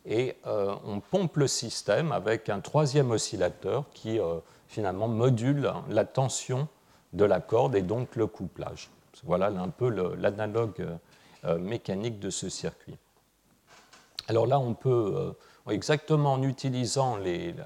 [0.07, 4.19] Et on pompe le système avec un troisième oscillateur qui
[4.67, 6.67] finalement module la tension
[7.13, 8.89] de la corde et donc le couplage.
[9.25, 10.87] Voilà un peu l'analogue
[11.59, 12.97] mécanique de ce circuit.
[14.29, 15.35] Alors là, on peut
[15.71, 17.19] exactement en utilisant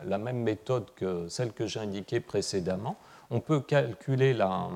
[0.05, 2.97] la même méthode que celle que j'ai indiquée précédemment,
[3.31, 4.69] on peut calculer la,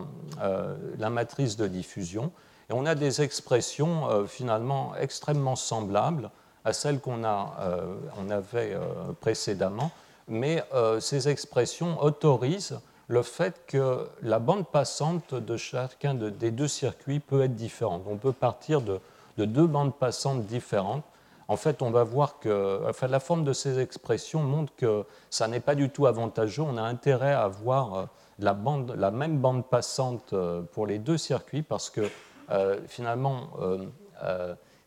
[0.98, 2.32] la, matrice de diffusion
[2.70, 6.30] et on a des expressions finalement extrêmement semblables
[6.64, 8.76] à celles qu'on on avait
[9.20, 9.90] précédemment,
[10.26, 10.64] mais
[11.00, 17.42] ces expressions autorisent le fait que la bande passante de chacun des deux circuits peut
[17.42, 18.02] être différente.
[18.06, 19.00] On peut partir de,
[19.36, 21.04] deux bandes passantes différentes.
[21.48, 25.60] En fait, on va voir que la forme de ces expressions montre que ça n'est
[25.60, 26.62] pas du tout avantageux.
[26.62, 28.06] On a intérêt à avoir euh,
[28.40, 32.10] la, même bande passante euh, pour les deux circuits parce que
[32.50, 33.48] euh, finalement,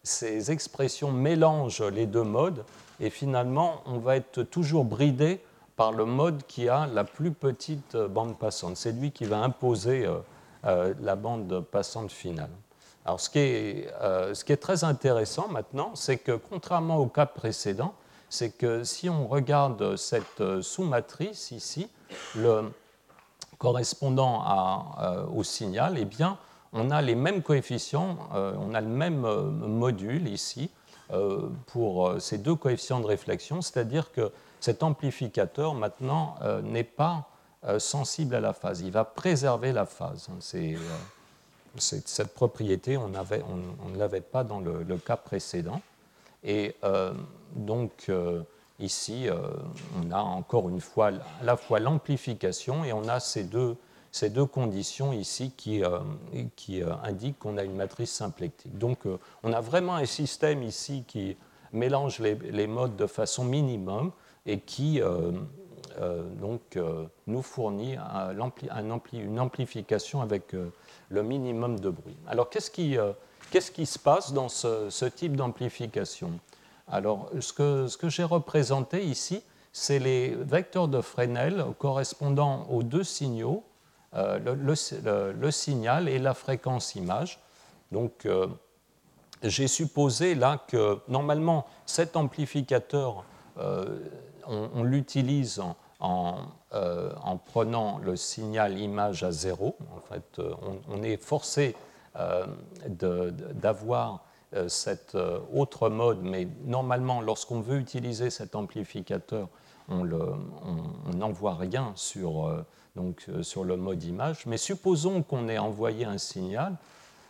[0.04, 2.66] ces expressions mélangent les deux modes
[3.00, 5.42] et finalement, on va être toujours bridé
[5.78, 8.76] par le mode qui a la plus petite bande passante.
[8.76, 10.10] C'est lui qui va imposer
[10.64, 12.50] la bande passante finale.
[13.10, 13.92] Alors, ce qui est,
[14.36, 17.96] ce qui est très intéressant maintenant, c'est que contrairement au cas précédent,
[18.30, 21.90] c'est que si on regarde cette sous-matrice ici,
[23.58, 26.38] correspondant à, au signal, eh bien,
[26.72, 30.70] on a les mêmes coefficients, on a le même module ici
[31.66, 37.30] pour ces deux coefficients de réflexion, c'est-à-dire que cet amplificateur maintenant euh, n'est pas
[37.66, 38.82] euh, sensible à la phase.
[38.82, 40.30] Il va préserver la phase.
[40.40, 40.76] C'est,
[41.76, 45.82] euh, cette propriété, on, ne l'avait pas dans le, cas précédent.
[46.44, 46.76] Et
[47.54, 48.10] donc
[48.80, 49.28] ici,
[49.98, 53.76] on a encore une fois à la fois l'amplification et on a ces deux,
[54.14, 55.82] ces deux conditions ici qui,
[56.56, 58.78] qui indiquent qu'on a une matrice symplectique.
[58.78, 59.00] Donc
[59.44, 61.36] on a vraiment un système ici qui
[61.74, 64.12] mélange les, modes de façon minimum
[64.46, 65.32] et qui euh,
[66.00, 67.96] euh, donc, euh, nous fournit
[69.14, 70.56] une amplification avec
[71.10, 72.18] le minimum de bruit.
[72.28, 72.98] Alors qu'est-ce qui,
[73.74, 76.40] qui se passe dans ce, type d'amplification?
[76.88, 77.54] Alors ce
[77.98, 83.64] que, j'ai représenté ici, c'est les vecteurs de Fresnel correspondant aux deux signaux,
[84.14, 87.40] le, le, signal et la fréquence image.
[87.92, 88.28] Donc,
[89.44, 93.24] j'ai supposé là que normalement cet amplificateur
[94.50, 95.62] on, l'utilise
[96.02, 99.76] euh, en, prenant le signal image à zéro.
[99.94, 100.54] En fait, euh,
[100.88, 101.76] on, est forcé
[102.16, 102.46] euh,
[102.88, 104.24] d'avoir
[104.68, 105.16] cet
[105.54, 109.48] autre mode, mais normalement, lorsqu'on veut utiliser cet amplificateur,
[109.90, 110.06] on
[111.14, 114.48] n'envoie rien sur, donc, sur le mode image.
[114.48, 116.78] Mais supposons qu'on ait envoyé un signal,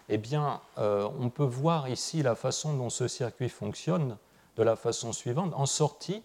[0.07, 4.15] eh bien, on peut voir ici la façon dont ce circuit fonctionne
[4.55, 5.51] de la façon suivante.
[5.55, 6.24] En sortie,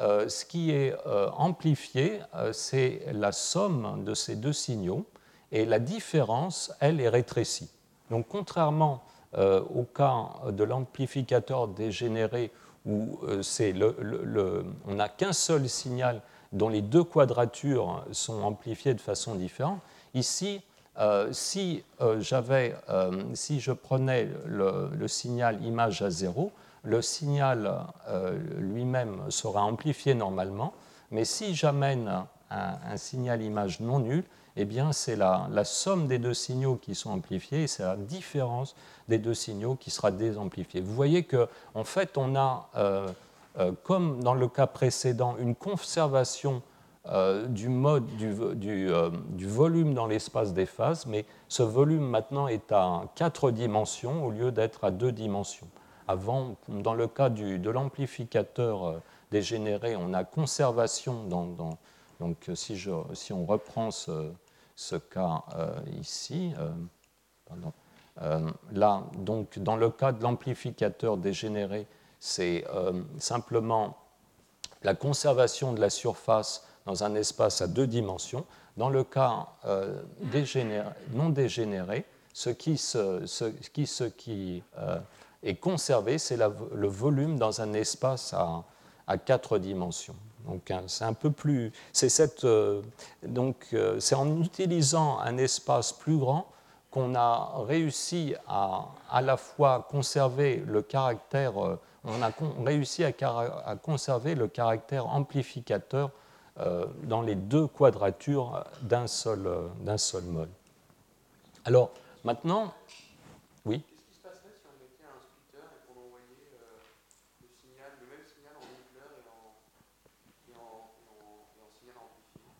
[0.00, 5.06] euh, ce qui est euh, amplifié, euh, c'est la somme de ces deux signaux,
[5.52, 7.70] et la différence, elle, est rétrécie.
[8.10, 9.02] Donc, contrairement
[9.36, 12.52] au cas de l'amplificateur dégénéré,
[12.86, 16.22] où on n'a qu'un seul signal
[16.52, 19.80] dont les deux quadratures sont amplifiées de façon différente,
[20.14, 20.60] ici,
[21.32, 21.82] si,
[23.34, 26.52] si, je prenais le, signal image à zéro,
[26.84, 30.74] le signal euh, lui-même sera amplifié normalement,
[31.10, 34.24] mais si j'amène un, signal image non nul,
[34.56, 38.76] eh bien c'est la, somme des deux signaux qui sont amplifiés et c'est la différence
[39.08, 40.80] des deux signaux qui sera désamplifiée.
[40.80, 43.08] Vous voyez qu'en en fait, on a, euh,
[43.58, 46.62] euh, comme dans le cas précédent, une conservation
[47.48, 53.50] du mode du volume dans l'espace des phases, mais ce volume maintenant est à quatre
[53.50, 55.66] dimensions au lieu d'être à deux dimensions.
[56.06, 58.98] Avant, dans le cas de l'amplificateur euh,
[59.30, 61.24] dégénéré, on a conservation.
[61.24, 61.78] Dans,
[62.20, 66.52] donc, si, je, si, on reprend ce, cas euh, ici,
[68.20, 71.86] euh, là, donc, dans le cas de l'amplificateur dégénéré,
[72.20, 72.64] c'est
[73.18, 73.98] simplement
[74.82, 78.46] la conservation de la surface dans un espace à deux dimensions.
[78.78, 79.48] Dans le cas
[81.12, 84.62] non dégénéré, ce qui, ce, ce qui
[85.44, 88.64] et conservé, c'est le volume dans un espace à,
[89.18, 90.16] quatre dimensions.
[90.46, 92.82] Donc c'est un peu plus, c'est cette, euh,
[93.22, 96.46] donc euh, c'est en utilisant un espace plus grand
[96.90, 102.30] qu'on a réussi à à la fois conserver le caractère, euh, on a
[102.64, 103.12] réussi à,
[103.76, 106.10] conserver le caractère amplificateur
[107.02, 109.48] dans les deux quadratures d'un seul,
[109.80, 110.50] d'un seul mode.
[111.64, 111.90] Alors
[112.22, 112.72] maintenant,
[113.64, 113.82] oui?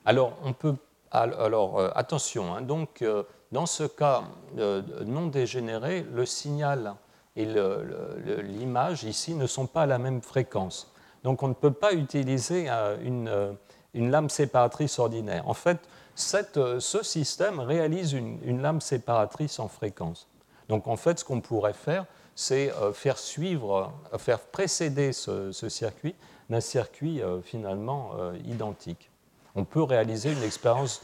[0.05, 0.77] Alors, on peut,
[1.11, 4.25] alors euh, attention, hein, donc, euh, dans ce cas
[4.59, 6.95] euh, non dégénéré, le signal
[7.37, 10.93] et l'image ici ne sont pas à la même fréquence.
[11.25, 12.69] Donc on ne peut pas utiliser
[13.03, 13.57] une,
[13.95, 15.49] lame séparatrice ordinaire.
[15.49, 15.79] En fait,
[16.15, 20.29] ce système réalise une, lame séparatrice en fréquence.
[20.69, 26.15] Donc en fait, ce qu'on pourrait faire, c'est faire suivre, faire précéder ce circuit
[26.51, 28.13] d'un circuit finalement
[28.45, 29.11] identique
[29.55, 31.03] on peut réaliser une expérience,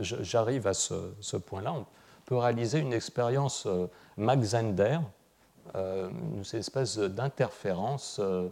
[0.00, 1.86] j'arrive à ce, point-là, on
[2.26, 4.98] peut réaliser une expérience euh, Mach-Zehnder,
[5.76, 8.48] euh, une espèce d'interférence, euh,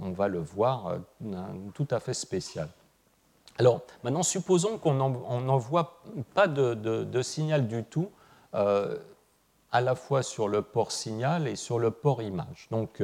[0.00, 0.96] on, va le voir,
[1.74, 2.68] tout à fait spécial.
[3.58, 6.00] Alors maintenant, supposons qu'on n'envoie
[6.32, 8.10] pas de, signal du tout,
[8.52, 12.66] à la fois sur le port signal et sur le port image.
[12.70, 13.02] Donc,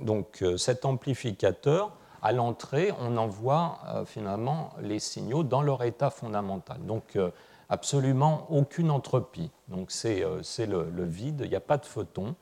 [0.00, 1.92] donc cet amplificateur
[2.22, 6.78] à l'entrée, on envoie euh, finalement les signaux dans leur état fondamental.
[6.84, 7.30] Donc euh,
[7.68, 9.50] absolument aucune entropie.
[9.68, 12.34] Donc c'est euh, le, vide, il n'y a pas de photons,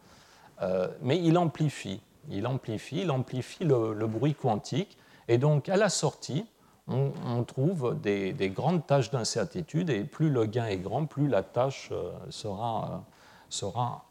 [1.02, 2.00] mais il amplifie.
[2.30, 4.96] Il amplifie, il amplifie le, bruit quantique.
[5.28, 6.46] Et donc à la sortie,
[6.88, 11.92] on, trouve des, grandes tâches d'incertitude, et plus le gain est grand, plus la tâche
[12.30, 13.04] sera,
[13.50, 14.06] sera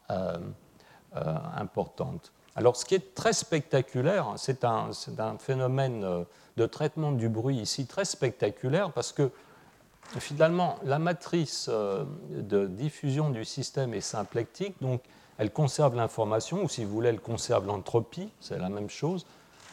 [1.56, 2.32] importante.
[2.56, 4.88] Alors, ce qui est très spectaculaire, c'est un,
[5.38, 6.24] phénomène euh,
[6.56, 9.30] de traitement du bruit ici très spectaculaire parce que
[10.18, 15.02] finalement, la matrice euh, de diffusion du système est symplectique, donc
[15.36, 19.26] elle conserve l'information, ou si vous voulez, elle conserve l'entropie, c'est la même chose.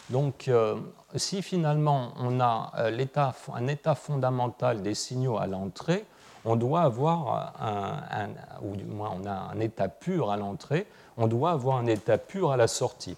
[0.10, 0.76] Donc, euh,
[1.16, 6.04] si finalement on a un état fondamental des signaux à l'entrée,
[6.44, 8.28] on doit avoir un,
[8.62, 10.86] ou du moins on a un état pur à l'entrée,
[11.18, 13.16] on doit avoir un état pur à la sortie.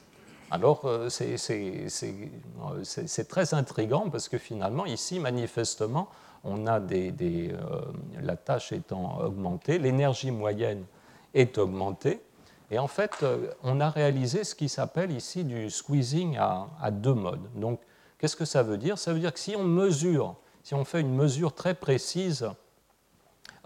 [0.52, 6.08] Alors euh, c'est très intrigant parce que finalement ici manifestement
[6.44, 7.82] on a des, euh,
[8.22, 10.86] la tâche étant augmentée, l'énergie moyenne
[11.34, 12.22] est augmentée
[12.70, 16.92] et en fait euh, on a réalisé ce qui s'appelle ici du squeezing à, à
[16.92, 17.50] deux modes.
[17.56, 17.80] Donc
[18.20, 19.00] qu'est-ce que ça veut dire?
[19.00, 22.48] Ça veut dire que si on mesure, si on fait une mesure très précise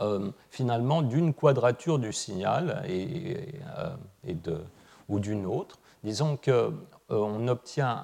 [0.01, 3.35] euh, finalement d'une quadrature du signal et,
[3.77, 4.57] euh,
[5.09, 5.77] ou d'une autre.
[6.05, 6.71] Disons qu'on euh,
[7.09, 8.01] on obtient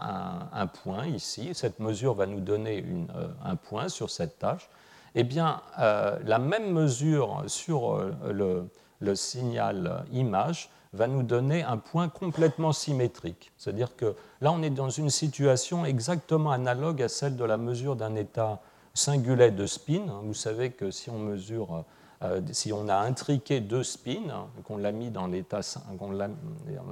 [0.52, 3.08] un, point ici, cette mesure va nous donner une,
[3.42, 4.70] un point sur cette tâche.
[5.16, 12.74] Eh bien, la même mesure sur le, signal image va nous donner un point complètement
[12.74, 13.54] symétrique.
[13.58, 17.96] C'est-à-dire que là, on est dans une situation exactement analogue à celle de la mesure
[17.96, 18.60] d'un état
[18.96, 20.06] singulet de spin.
[20.24, 21.84] Vous savez que si on mesure,
[22.24, 25.60] euh, si on a intriqué deux spins, qu'on l'a mis dans l'état,
[26.00, 26.28] qu'on a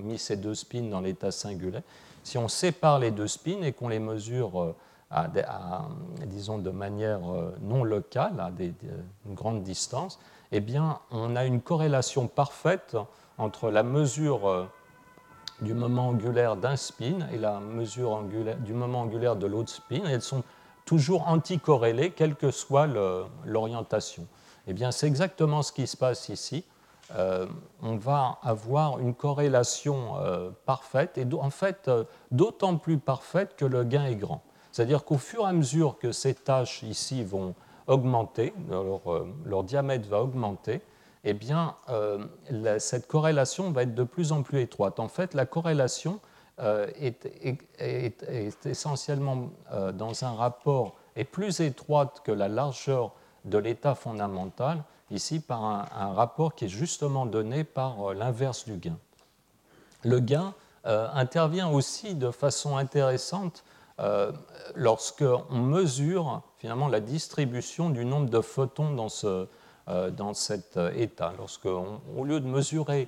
[0.01, 1.82] mis ces deux spins dans l'état singulet,
[2.24, 4.76] si on sépare les deux spins et qu'on les mesure euh,
[6.26, 8.74] disons de manière euh, non locale, à des,
[9.26, 10.20] une grande distance,
[10.51, 12.97] eh bien, on a une corrélation parfaite
[13.38, 14.68] entre la mesure
[15.62, 18.24] du moment angulaire d'un spin et la mesure
[18.60, 20.01] du moment angulaire de l'autre spin.
[20.06, 20.43] Elles sont
[20.86, 22.88] toujours anticorrélés, quelle que soit
[23.46, 24.28] l'orientation.
[24.68, 26.64] Eh bien, c'est exactement ce qui se passe ici.
[27.16, 27.46] Euh,
[27.82, 33.66] on va avoir une corrélation euh, parfaite, et en fait euh, d'autant plus parfaite que
[33.66, 34.42] le gain est grand.
[34.72, 37.54] C'est-à-dire qu'au fur et à mesure que ces tâches ici vont
[37.86, 38.54] augmenter,
[39.46, 40.82] leur, diamètre va augmenter,
[41.26, 41.76] eh bien,
[42.80, 45.00] cette corrélation va être de plus en plus étroite.
[45.00, 46.20] En fait, la corrélation
[46.60, 53.14] euh, est, essentiellement euh, dans un rapport, est plus étroite que la largeur
[53.45, 58.78] de l'état fondamental, ici par un, rapport qui est justement donné par euh, l'inverse du
[58.78, 58.97] gain.
[60.04, 63.64] Le gain intervient aussi de façon intéressante
[64.76, 69.47] lorsqu'on mesure finalement la distribution du nombre de photons dans, ce,
[69.88, 71.32] dans cet état.
[71.38, 73.08] Lorsqu'au lieu de mesurer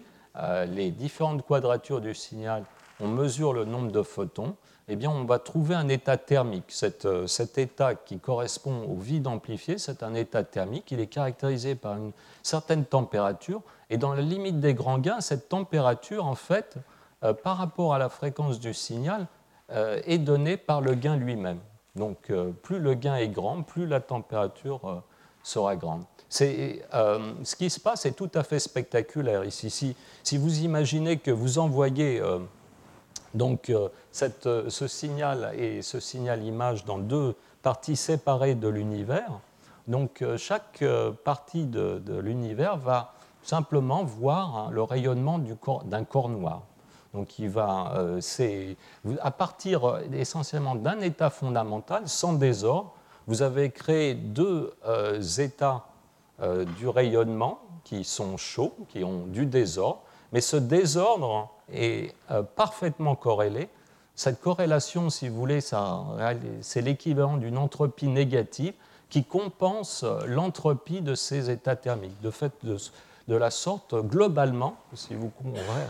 [0.67, 2.63] les différentes quadratures du signal
[2.99, 4.55] on mesure le nombre de photons,
[4.87, 6.73] eh bien, on va trouver un état thermique.
[7.05, 10.91] Euh, cet état qui correspond au vide amplifié, c'est un état thermique.
[10.91, 12.11] Il est caractérisé par une
[12.43, 13.61] certaine température.
[13.89, 16.75] Et dans la limite des grands gains, cette température, en fait,
[17.23, 19.27] euh, par rapport à la fréquence du signal,
[19.71, 21.59] euh, est donnée par le gain lui-même.
[21.95, 22.29] Donc,
[22.61, 25.01] plus le gain est grand, plus la température
[25.43, 26.03] sera grande.
[26.27, 29.69] ce qui se passe est tout à fait spectaculaire ici.
[29.69, 32.21] Si, si vous imaginez que vous envoyez
[33.35, 33.89] donc euh,
[34.45, 39.39] euh, ce signal et ce signal image dans deux parties séparées de l'univers.
[39.87, 40.83] Donc euh, chaque
[41.23, 43.13] partie de, l'univers va
[43.43, 45.39] simplement voir hein, le rayonnement
[45.85, 46.63] d'un corps noir.
[47.13, 47.93] Donc il va,
[49.21, 52.91] à partir essentiellement d'un état fondamental, sans désordre,
[53.25, 54.75] vous avez créé deux
[55.39, 55.85] états
[56.77, 60.01] du rayonnement qui sont chauds, qui ont du désordre,
[60.33, 63.69] mais ce désordre est euh, parfaitement corrélé
[64.15, 65.59] Cette corrélation, si vous voulez,
[66.61, 68.73] c'est l'équivalent d'une entropie négative
[69.09, 72.19] qui compense l'entropie de ces états thermiques.
[72.21, 75.31] De fait, de, la sorte, globalement, si vous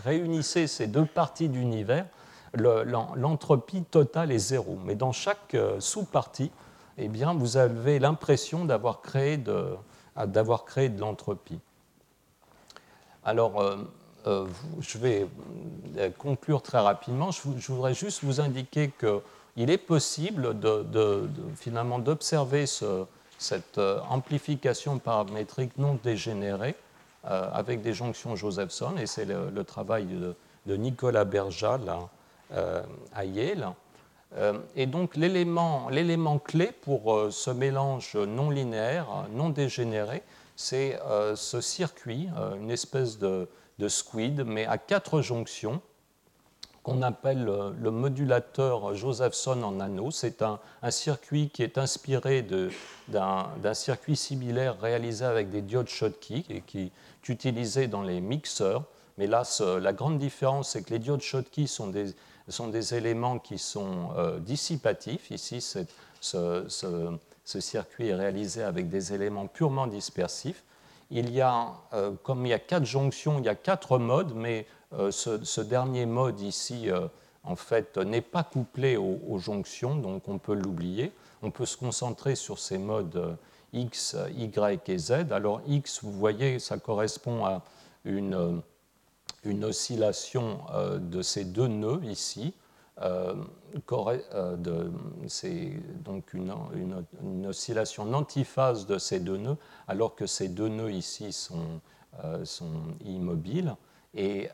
[0.03, 2.05] réunissez ces deux parties d'univers,
[2.53, 4.77] l'entropie totale est zéro.
[4.85, 6.51] Mais dans chaque euh, sous-partie,
[6.97, 9.75] eh vous avez l'impression d'avoir créé de,
[10.17, 11.59] de l'entropie.
[13.25, 13.59] Alors,
[14.25, 14.45] euh, euh,
[14.79, 15.27] je vais
[16.17, 17.31] conclure très rapidement.
[17.31, 20.55] Je, voudrais juste vous indiquer qu'il est possible
[21.55, 22.65] finalement d'observer
[23.37, 26.75] cette amplification paramétrique non dégénérée
[27.23, 31.79] avec des jonctions Josephson, et c'est le, travail de, Nicolas Berja
[32.51, 33.73] à Yale.
[34.37, 40.23] Euh, et donc l'élément clé pour euh, ce mélange non linéaire, non dégénéré,
[40.55, 43.47] c'est euh, ce circuit, une espèce de,
[43.87, 45.81] squid, mais à quatre jonctions,
[46.83, 50.11] qu'on appelle le modulateur Josephson en anneau.
[50.11, 50.59] C'est un,
[50.91, 52.45] circuit qui est inspiré
[53.07, 58.83] d'un circuit similaire réalisé avec des diodes Schottky et qui est utilisé dans les mixeurs.
[59.17, 59.41] Mais là,
[59.81, 62.13] la grande différence, c'est que les diodes Schottky sont des,
[62.47, 65.31] ce sont des éléments qui sont euh, dissipatifs.
[65.31, 65.61] Ici,
[66.21, 70.63] ce, circuit est réalisé avec des éléments purement dispersifs.
[71.11, 74.33] Il y a, euh, comme il y a quatre jonctions, il y a quatre modes,
[74.35, 76.89] mais euh, ce, dernier mode ici,
[77.43, 81.11] en fait, n'est pas couplé aux, jonctions, donc on peut l'oublier.
[81.41, 83.37] On peut se concentrer sur ces modes
[83.73, 85.11] X, Y et Z.
[85.31, 87.61] Alors X, vous voyez, ça correspond à
[88.03, 88.63] une
[89.63, 92.53] oscillation euh, de ces deux nœuds ici.
[93.75, 94.89] Euh, euh,
[95.27, 95.73] c'est
[96.03, 99.57] donc une, oscillation d'antiphase de ces deux nœuds,
[99.87, 101.81] alors que ces deux nœuds ici sont,
[102.43, 103.75] sont immobiles.
[104.13, 104.47] Et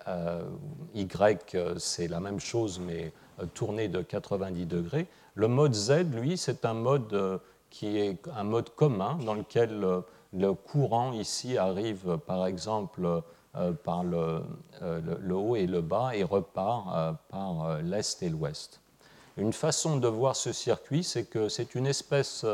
[0.95, 3.13] Y, c'est la même chose, mais
[3.53, 5.07] tourné de 90 degrés.
[5.36, 10.03] Le mode Z, lui, c'est un mode qui est un mode commun dans lequel
[10.34, 13.22] le courant ici arrive, par exemple,
[13.57, 14.39] euh, par euh,
[14.82, 18.80] le, haut et le bas et repart euh, par l'est et l'ouest.
[19.38, 22.46] Une façon de voir ce circuit, c'est que c'est une espèce,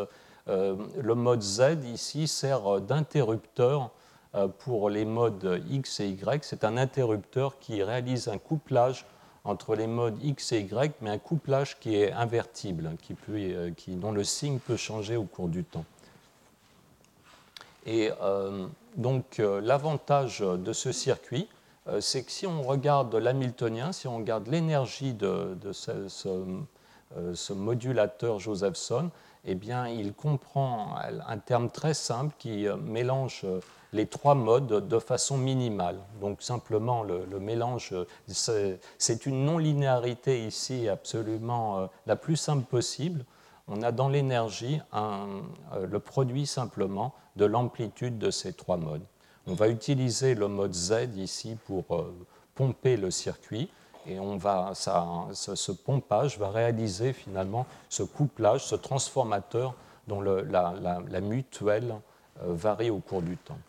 [0.47, 3.89] le mode Z ici sert d'interrupteur
[4.59, 6.43] pour les modes X et Y.
[6.43, 9.05] C'est un interrupteur qui réalise un couplage
[9.43, 14.11] entre les modes X et Y, mais un couplage qui est invertible, qui peut, dont
[14.11, 15.85] le signe peut changer au cours du temps.
[17.87, 18.11] Et
[18.97, 21.56] donc euh, l'avantage de ce circuit, euh,
[21.99, 25.57] c'est que si on regarde l'hamiltonien, si on regarde l'énergie de,
[25.87, 29.09] euh, ce, modulateur Josephson,
[29.45, 33.45] eh bien, il comprend un terme très simple qui mélange
[33.93, 35.99] les trois modes de façon minimale.
[36.19, 37.93] Donc simplement le, le mélange,
[38.27, 43.23] c'est une non-linéarité ici absolument la plus simple possible.
[43.69, 49.05] On a dans l'énergie le produit simplement de l'amplitude de ces trois modes.
[49.49, 52.13] On va utiliser le mode Z ici pour euh,
[52.53, 53.69] pomper le circuit
[54.05, 59.73] et on va, ce, pompage va réaliser finalement ce couplage, ce transformateur
[60.09, 61.95] dont la, mutuelle
[62.43, 63.59] euh, varie au cours du temps.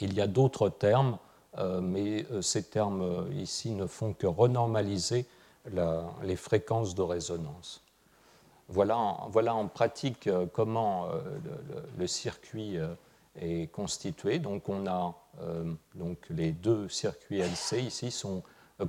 [0.00, 1.18] Il y a d'autres termes,
[1.58, 5.26] euh, mais ces termes ici ne font que renormaliser
[6.22, 7.82] les fréquences de résonance.
[8.70, 11.08] Voilà, en pratique comment
[11.98, 12.78] le, circuit
[13.40, 14.38] est constitué.
[14.38, 15.14] Donc on a
[15.94, 18.42] donc les deux circuits LC ici sont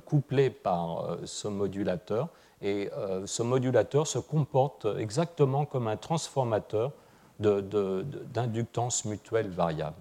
[0.04, 2.28] couplés par ce modulateur
[2.60, 2.90] et
[3.24, 6.92] ce modulateur se comporte exactement comme un transformateur
[7.38, 9.96] d'inductance mutuelle variable.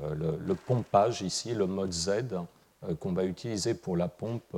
[0.00, 2.34] Le, pompage ici, le mode Z
[2.98, 4.56] qu'on va utiliser pour la pompe,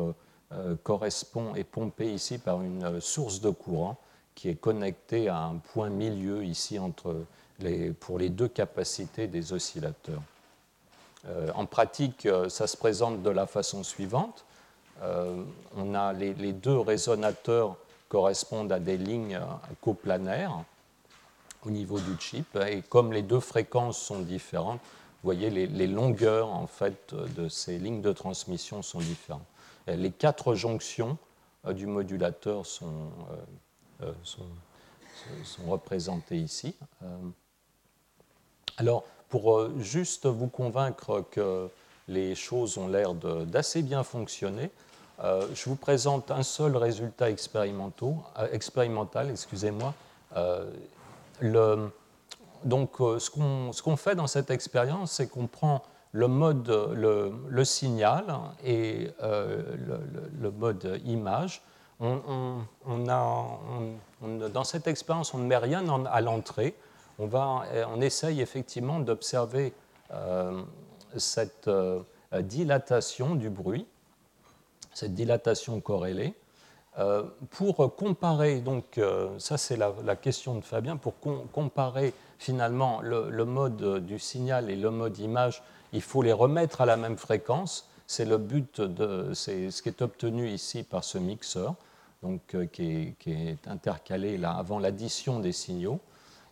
[0.82, 3.96] correspond, est pompé ici par une source de courant
[4.34, 7.24] qui est connecté à un point milieu ici entre
[8.00, 10.22] pour les deux capacités des oscillateurs.
[11.28, 14.44] Euh, en pratique, euh, ça se présente de la façon suivante.
[15.02, 15.42] Euh,
[15.76, 17.76] on a les, deux résonateurs
[18.08, 19.40] correspondent à des lignes
[19.80, 20.62] coplanaires
[21.66, 26.52] au niveau du chip et comme les deux fréquences sont différentes, vous voyez les, longueurs
[26.52, 29.46] en fait de ces lignes de transmission sont différentes.
[29.88, 31.16] les quatre jonctions
[31.66, 33.08] du modulateur sont
[35.66, 36.76] représentés ici.
[38.74, 41.68] Euh, alors, pour euh, juste vous convaincre que
[42.08, 44.70] les choses ont l'air d'assez bien fonctionner,
[45.22, 49.30] je vous présente un seul résultat expérimental.
[49.30, 49.94] Excusez-moi.
[52.64, 55.82] donc, ce qu'on fait dans cette expérience, c'est qu'on prend
[56.12, 58.24] le mode, le, signal
[58.64, 60.00] et le,
[60.38, 61.62] le, mode image,
[62.00, 62.58] on,
[63.08, 63.58] a,
[64.52, 66.74] dans cette expérience, on ne met rien à l'entrée.
[67.18, 69.72] On, on essaye effectivement d'observer
[71.16, 71.70] cette
[72.32, 73.86] dilatation du bruit,
[74.92, 76.34] cette dilatation corrélée.
[76.98, 81.14] Euh, pour comparer, donc euh, ça c'est la, question de Fabien, pour
[81.52, 85.62] comparer finalement le, mode du signal et le mode image,
[85.92, 87.88] il faut les remettre à la même fréquence.
[88.06, 91.74] C'est le but de, ce qui est obtenu ici par ce mixeur,
[92.22, 95.98] donc euh, qui, est, intercalé avant l'addition des signaux,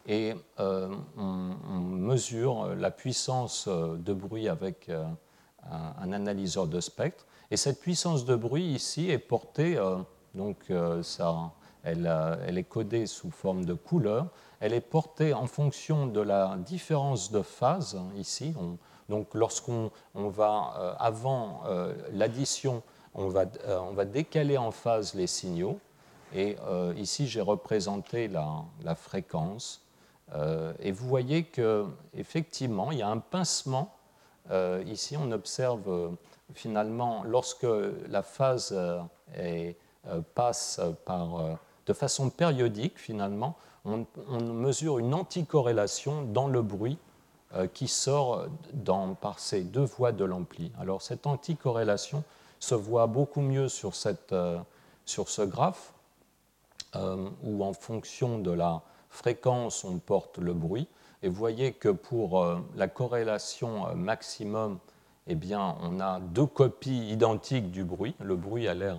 [0.07, 4.91] et on, mesure la puissance de bruit avec
[5.71, 7.27] un, analyseur de spectre.
[7.51, 9.79] Et cette puissance de bruit ici est portée
[10.35, 11.53] donc euh, ça,
[11.83, 12.07] elle,
[12.57, 14.29] est codée sous forme de couleur.
[14.61, 18.55] Elle est portée en fonction de la différence de phase ici.
[19.09, 22.83] donc lorsqu'on va, euh, avant euh, l'addition,
[23.15, 25.79] on va, on va, décaler en phase les signaux.
[26.35, 26.57] Et
[26.97, 29.82] ici, j'ai représenté la, la fréquence.
[30.81, 33.95] Et vous voyez qu'effectivement, il y a un pincement.
[34.87, 36.17] ici, on observe
[36.55, 37.67] finalement, lorsque
[38.09, 38.75] la phase
[40.09, 41.55] euh, passe par, euh,
[41.87, 44.05] de façon périodique, finalement, on,
[44.41, 46.99] mesure une anticorrélation dans le bruit
[47.55, 50.73] euh, qui sort dans, par ces deux voies de l'ampli.
[50.81, 52.25] Alors cette anticorrélation
[52.59, 54.35] se voit beaucoup mieux sur, cette,
[55.05, 55.93] sur ce graphe,
[57.43, 58.83] où en fonction de la
[59.13, 60.89] fréquence, on porte le bruit.
[61.23, 62.45] Et vous voyez que pour
[62.75, 64.81] la corrélation maximum,
[65.29, 68.17] eh bien, on a deux copies identiques du bruit.
[68.19, 68.99] Le bruit a l'air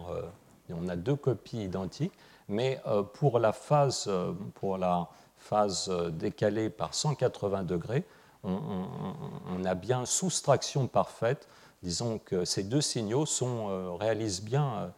[0.74, 2.14] on a deux copies identiques,
[2.48, 8.04] mais euh, pour la phase, euh, pour euh, décalée par 180 degrés,
[8.46, 11.48] on, a bien soustraction parfaite.
[11.82, 14.92] Disons que ces deux signaux sont, réalisent bien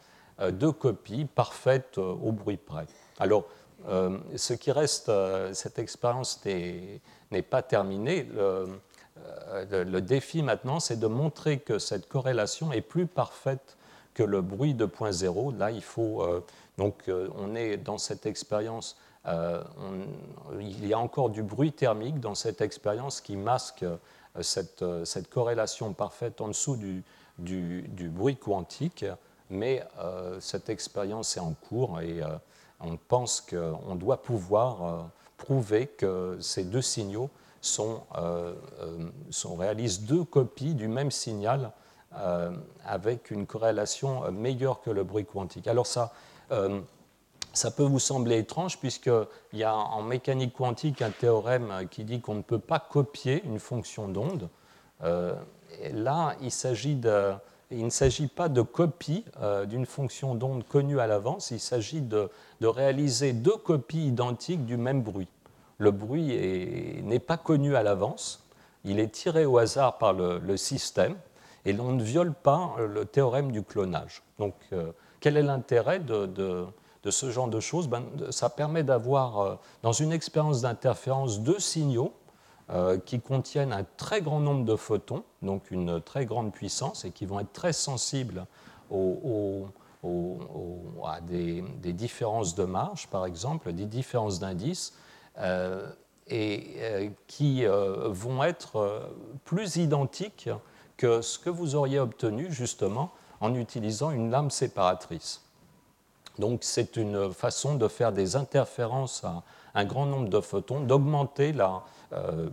[0.49, 2.87] deux copies parfaites au bruit près.
[3.19, 3.45] Alors,
[3.87, 5.11] ce qui reste,
[5.53, 8.23] cette expérience n'est pas terminée.
[8.33, 8.79] Le,
[9.71, 13.77] le défi maintenant, c'est de montrer que cette corrélation est plus parfaite
[14.15, 15.51] que le bruit de point zéro.
[15.51, 16.23] Là, il faut.
[16.23, 16.43] Euh,
[16.79, 18.97] donc, euh, on est dans cette expérience.
[19.27, 19.61] Euh,
[20.59, 23.85] il y a encore du bruit thermique dans cette expérience qui masque
[24.41, 27.03] cette, cette, corrélation parfaite en dessous du,
[27.39, 29.03] du, bruit quantique,
[29.49, 29.81] mais
[30.39, 32.21] cette expérience est en cours et
[32.85, 37.29] on pense qu'on doit pouvoir prouver que ces deux signaux
[37.61, 38.03] sont,
[39.31, 41.71] sont, réalisent deux copies du même signal
[42.17, 42.51] euh,
[42.85, 45.67] avec une corrélation euh, meilleure que le bruit quantique.
[45.67, 46.13] Alors ça,
[46.51, 46.79] euh,
[47.75, 52.35] peut vous sembler étrange puisqu'il y a en mécanique quantique un théorème qui dit qu'on
[52.35, 54.47] ne peut pas copier une fonction d'onde.
[55.01, 56.51] là, il,
[57.75, 59.25] il, ne s'agit pas de copie
[59.67, 62.29] d'une fonction d'onde connue à l'avance, il s'agit de,
[62.61, 65.27] réaliser deux copies identiques du même bruit.
[65.77, 68.45] Le bruit n'est pas connu à l'avance,
[68.85, 71.15] il est tiré au hasard par le, système,
[71.65, 74.21] et l'on ne viole pas euh, le théorème du clonage.
[74.37, 76.67] Donc, euh, quel est l'intérêt de,
[77.09, 77.87] ce genre de choses?
[77.87, 82.13] Ben, Ça permet d'avoir, euh, dans une expérience d'interférence, deux signaux
[83.05, 87.25] qui contiennent un très grand nombre de photons, donc une très grande puissance, et qui
[87.25, 88.45] vont être très sensibles
[91.03, 94.93] à des, différences de marge, par exemple, des différences d'indices,
[96.27, 99.11] et qui vont être
[99.43, 100.49] plus identiques
[100.97, 103.11] que ce que vous auriez obtenu justement
[103.41, 105.41] en utilisant une lame séparatrice.
[106.39, 109.43] Donc c'est une façon de faire des interférences à
[109.73, 111.83] un grand nombre de photons, d'augmenter la,
[112.13, 112.49] euh,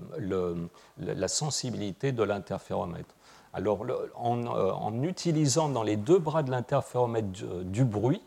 [0.98, 3.14] la, sensibilité de l'interféromètre.
[3.54, 3.84] Alors
[4.16, 7.28] en, euh, en, utilisant dans les deux bras de l'interféromètre
[7.64, 8.22] du, bruit,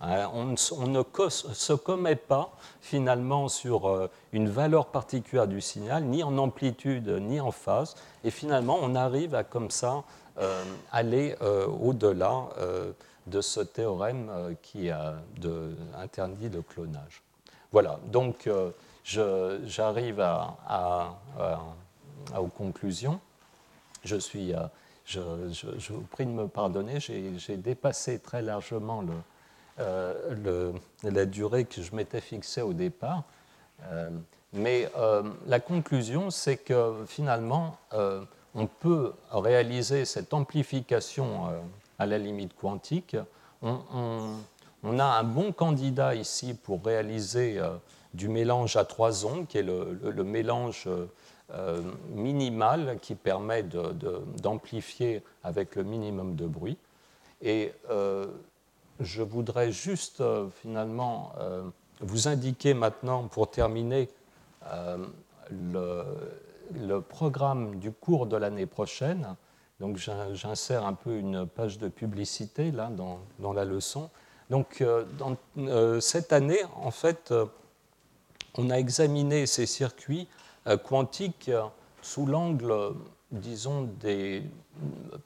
[0.00, 2.50] hein, on, ne se commet pas
[2.80, 7.94] finalement sur euh, une valeur particulière du signal, ni en amplitude, ni en phase,
[8.24, 10.04] et finalement, on arrive à comme ça
[10.38, 12.92] euh, aller euh, au-delà euh,
[13.26, 14.90] de ce théorème qui
[15.96, 17.22] interdit le clonage.
[17.70, 18.48] Voilà, donc
[19.04, 21.18] j'arrive à,
[22.38, 23.20] aux conclusions.
[24.04, 24.52] Je, suis,
[25.04, 25.20] je,
[25.50, 29.04] je, vous prie de me pardonner, j'ai dépassé très largement
[29.78, 30.72] le,
[31.02, 33.24] la durée que je m'étais fixée au départ.
[34.52, 38.22] Mais euh, la conclusion, c'est que finalement, euh,
[38.54, 41.60] on peut réaliser cette amplification euh,
[41.98, 43.16] à la limite quantique.
[43.62, 47.60] On, a un bon candidat ici pour réaliser
[48.14, 50.88] du mélange à trois ondes, qui est le, mélange
[52.10, 56.78] minimal qui permet d'amplifier avec le minimum de bruit.
[57.40, 57.72] Et
[59.00, 60.22] je voudrais juste
[60.62, 61.32] finalement
[62.00, 64.08] vous indiquer maintenant, pour terminer,
[65.50, 66.04] le,
[66.74, 69.36] le, programme du cours de l'année prochaine.
[69.80, 74.10] Donc j'insère un peu une page de publicité là dans, dans la leçon.
[74.48, 74.84] Donc
[75.18, 75.36] dans,
[76.00, 77.32] cette année, en fait,
[78.56, 80.28] on a examiné ces circuits
[80.84, 81.50] quantiques
[82.02, 82.94] sous l'angle,
[83.30, 84.42] disons, des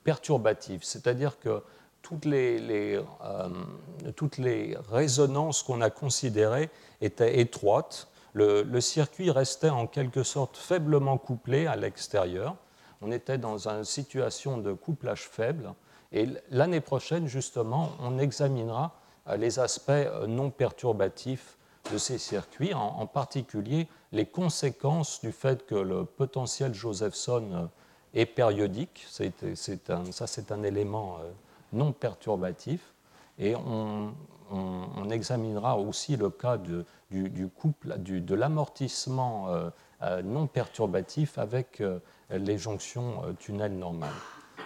[0.05, 1.62] perturbatifs, c'est-à-dire que
[2.07, 6.70] toutes les, euh, résonances qu'on a considérées
[7.01, 8.07] étaient étroites.
[8.32, 12.55] Le, circuit restait en quelque sorte faiblement couplé à l'extérieur.
[13.01, 15.73] On était dans une situation de couplage faible.
[16.12, 18.94] Et l'année prochaine, justement, on examinera
[19.27, 21.56] euh, les aspects euh, non perturbatifs
[21.93, 27.67] de ces circuits, en, particulier les conséquences du fait que le potentiel Josephson euh,
[28.15, 29.07] est périodique.
[29.09, 31.31] ça, c'est un élément euh,
[31.73, 32.95] non perturbatif.
[33.39, 34.15] Et on,
[35.11, 41.83] examinera aussi le cas du, couple, de l'amortissement euh, non perturbatif avec
[42.31, 44.15] les jonctions tunnel normales.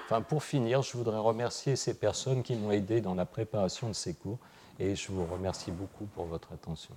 [0.04, 3.94] Enfin, pour finir, je voudrais remercier ces personnes qui m'ont aidé dans la préparation de
[3.94, 4.38] ces cours
[4.78, 6.96] et je vous remercie beaucoup pour votre attention.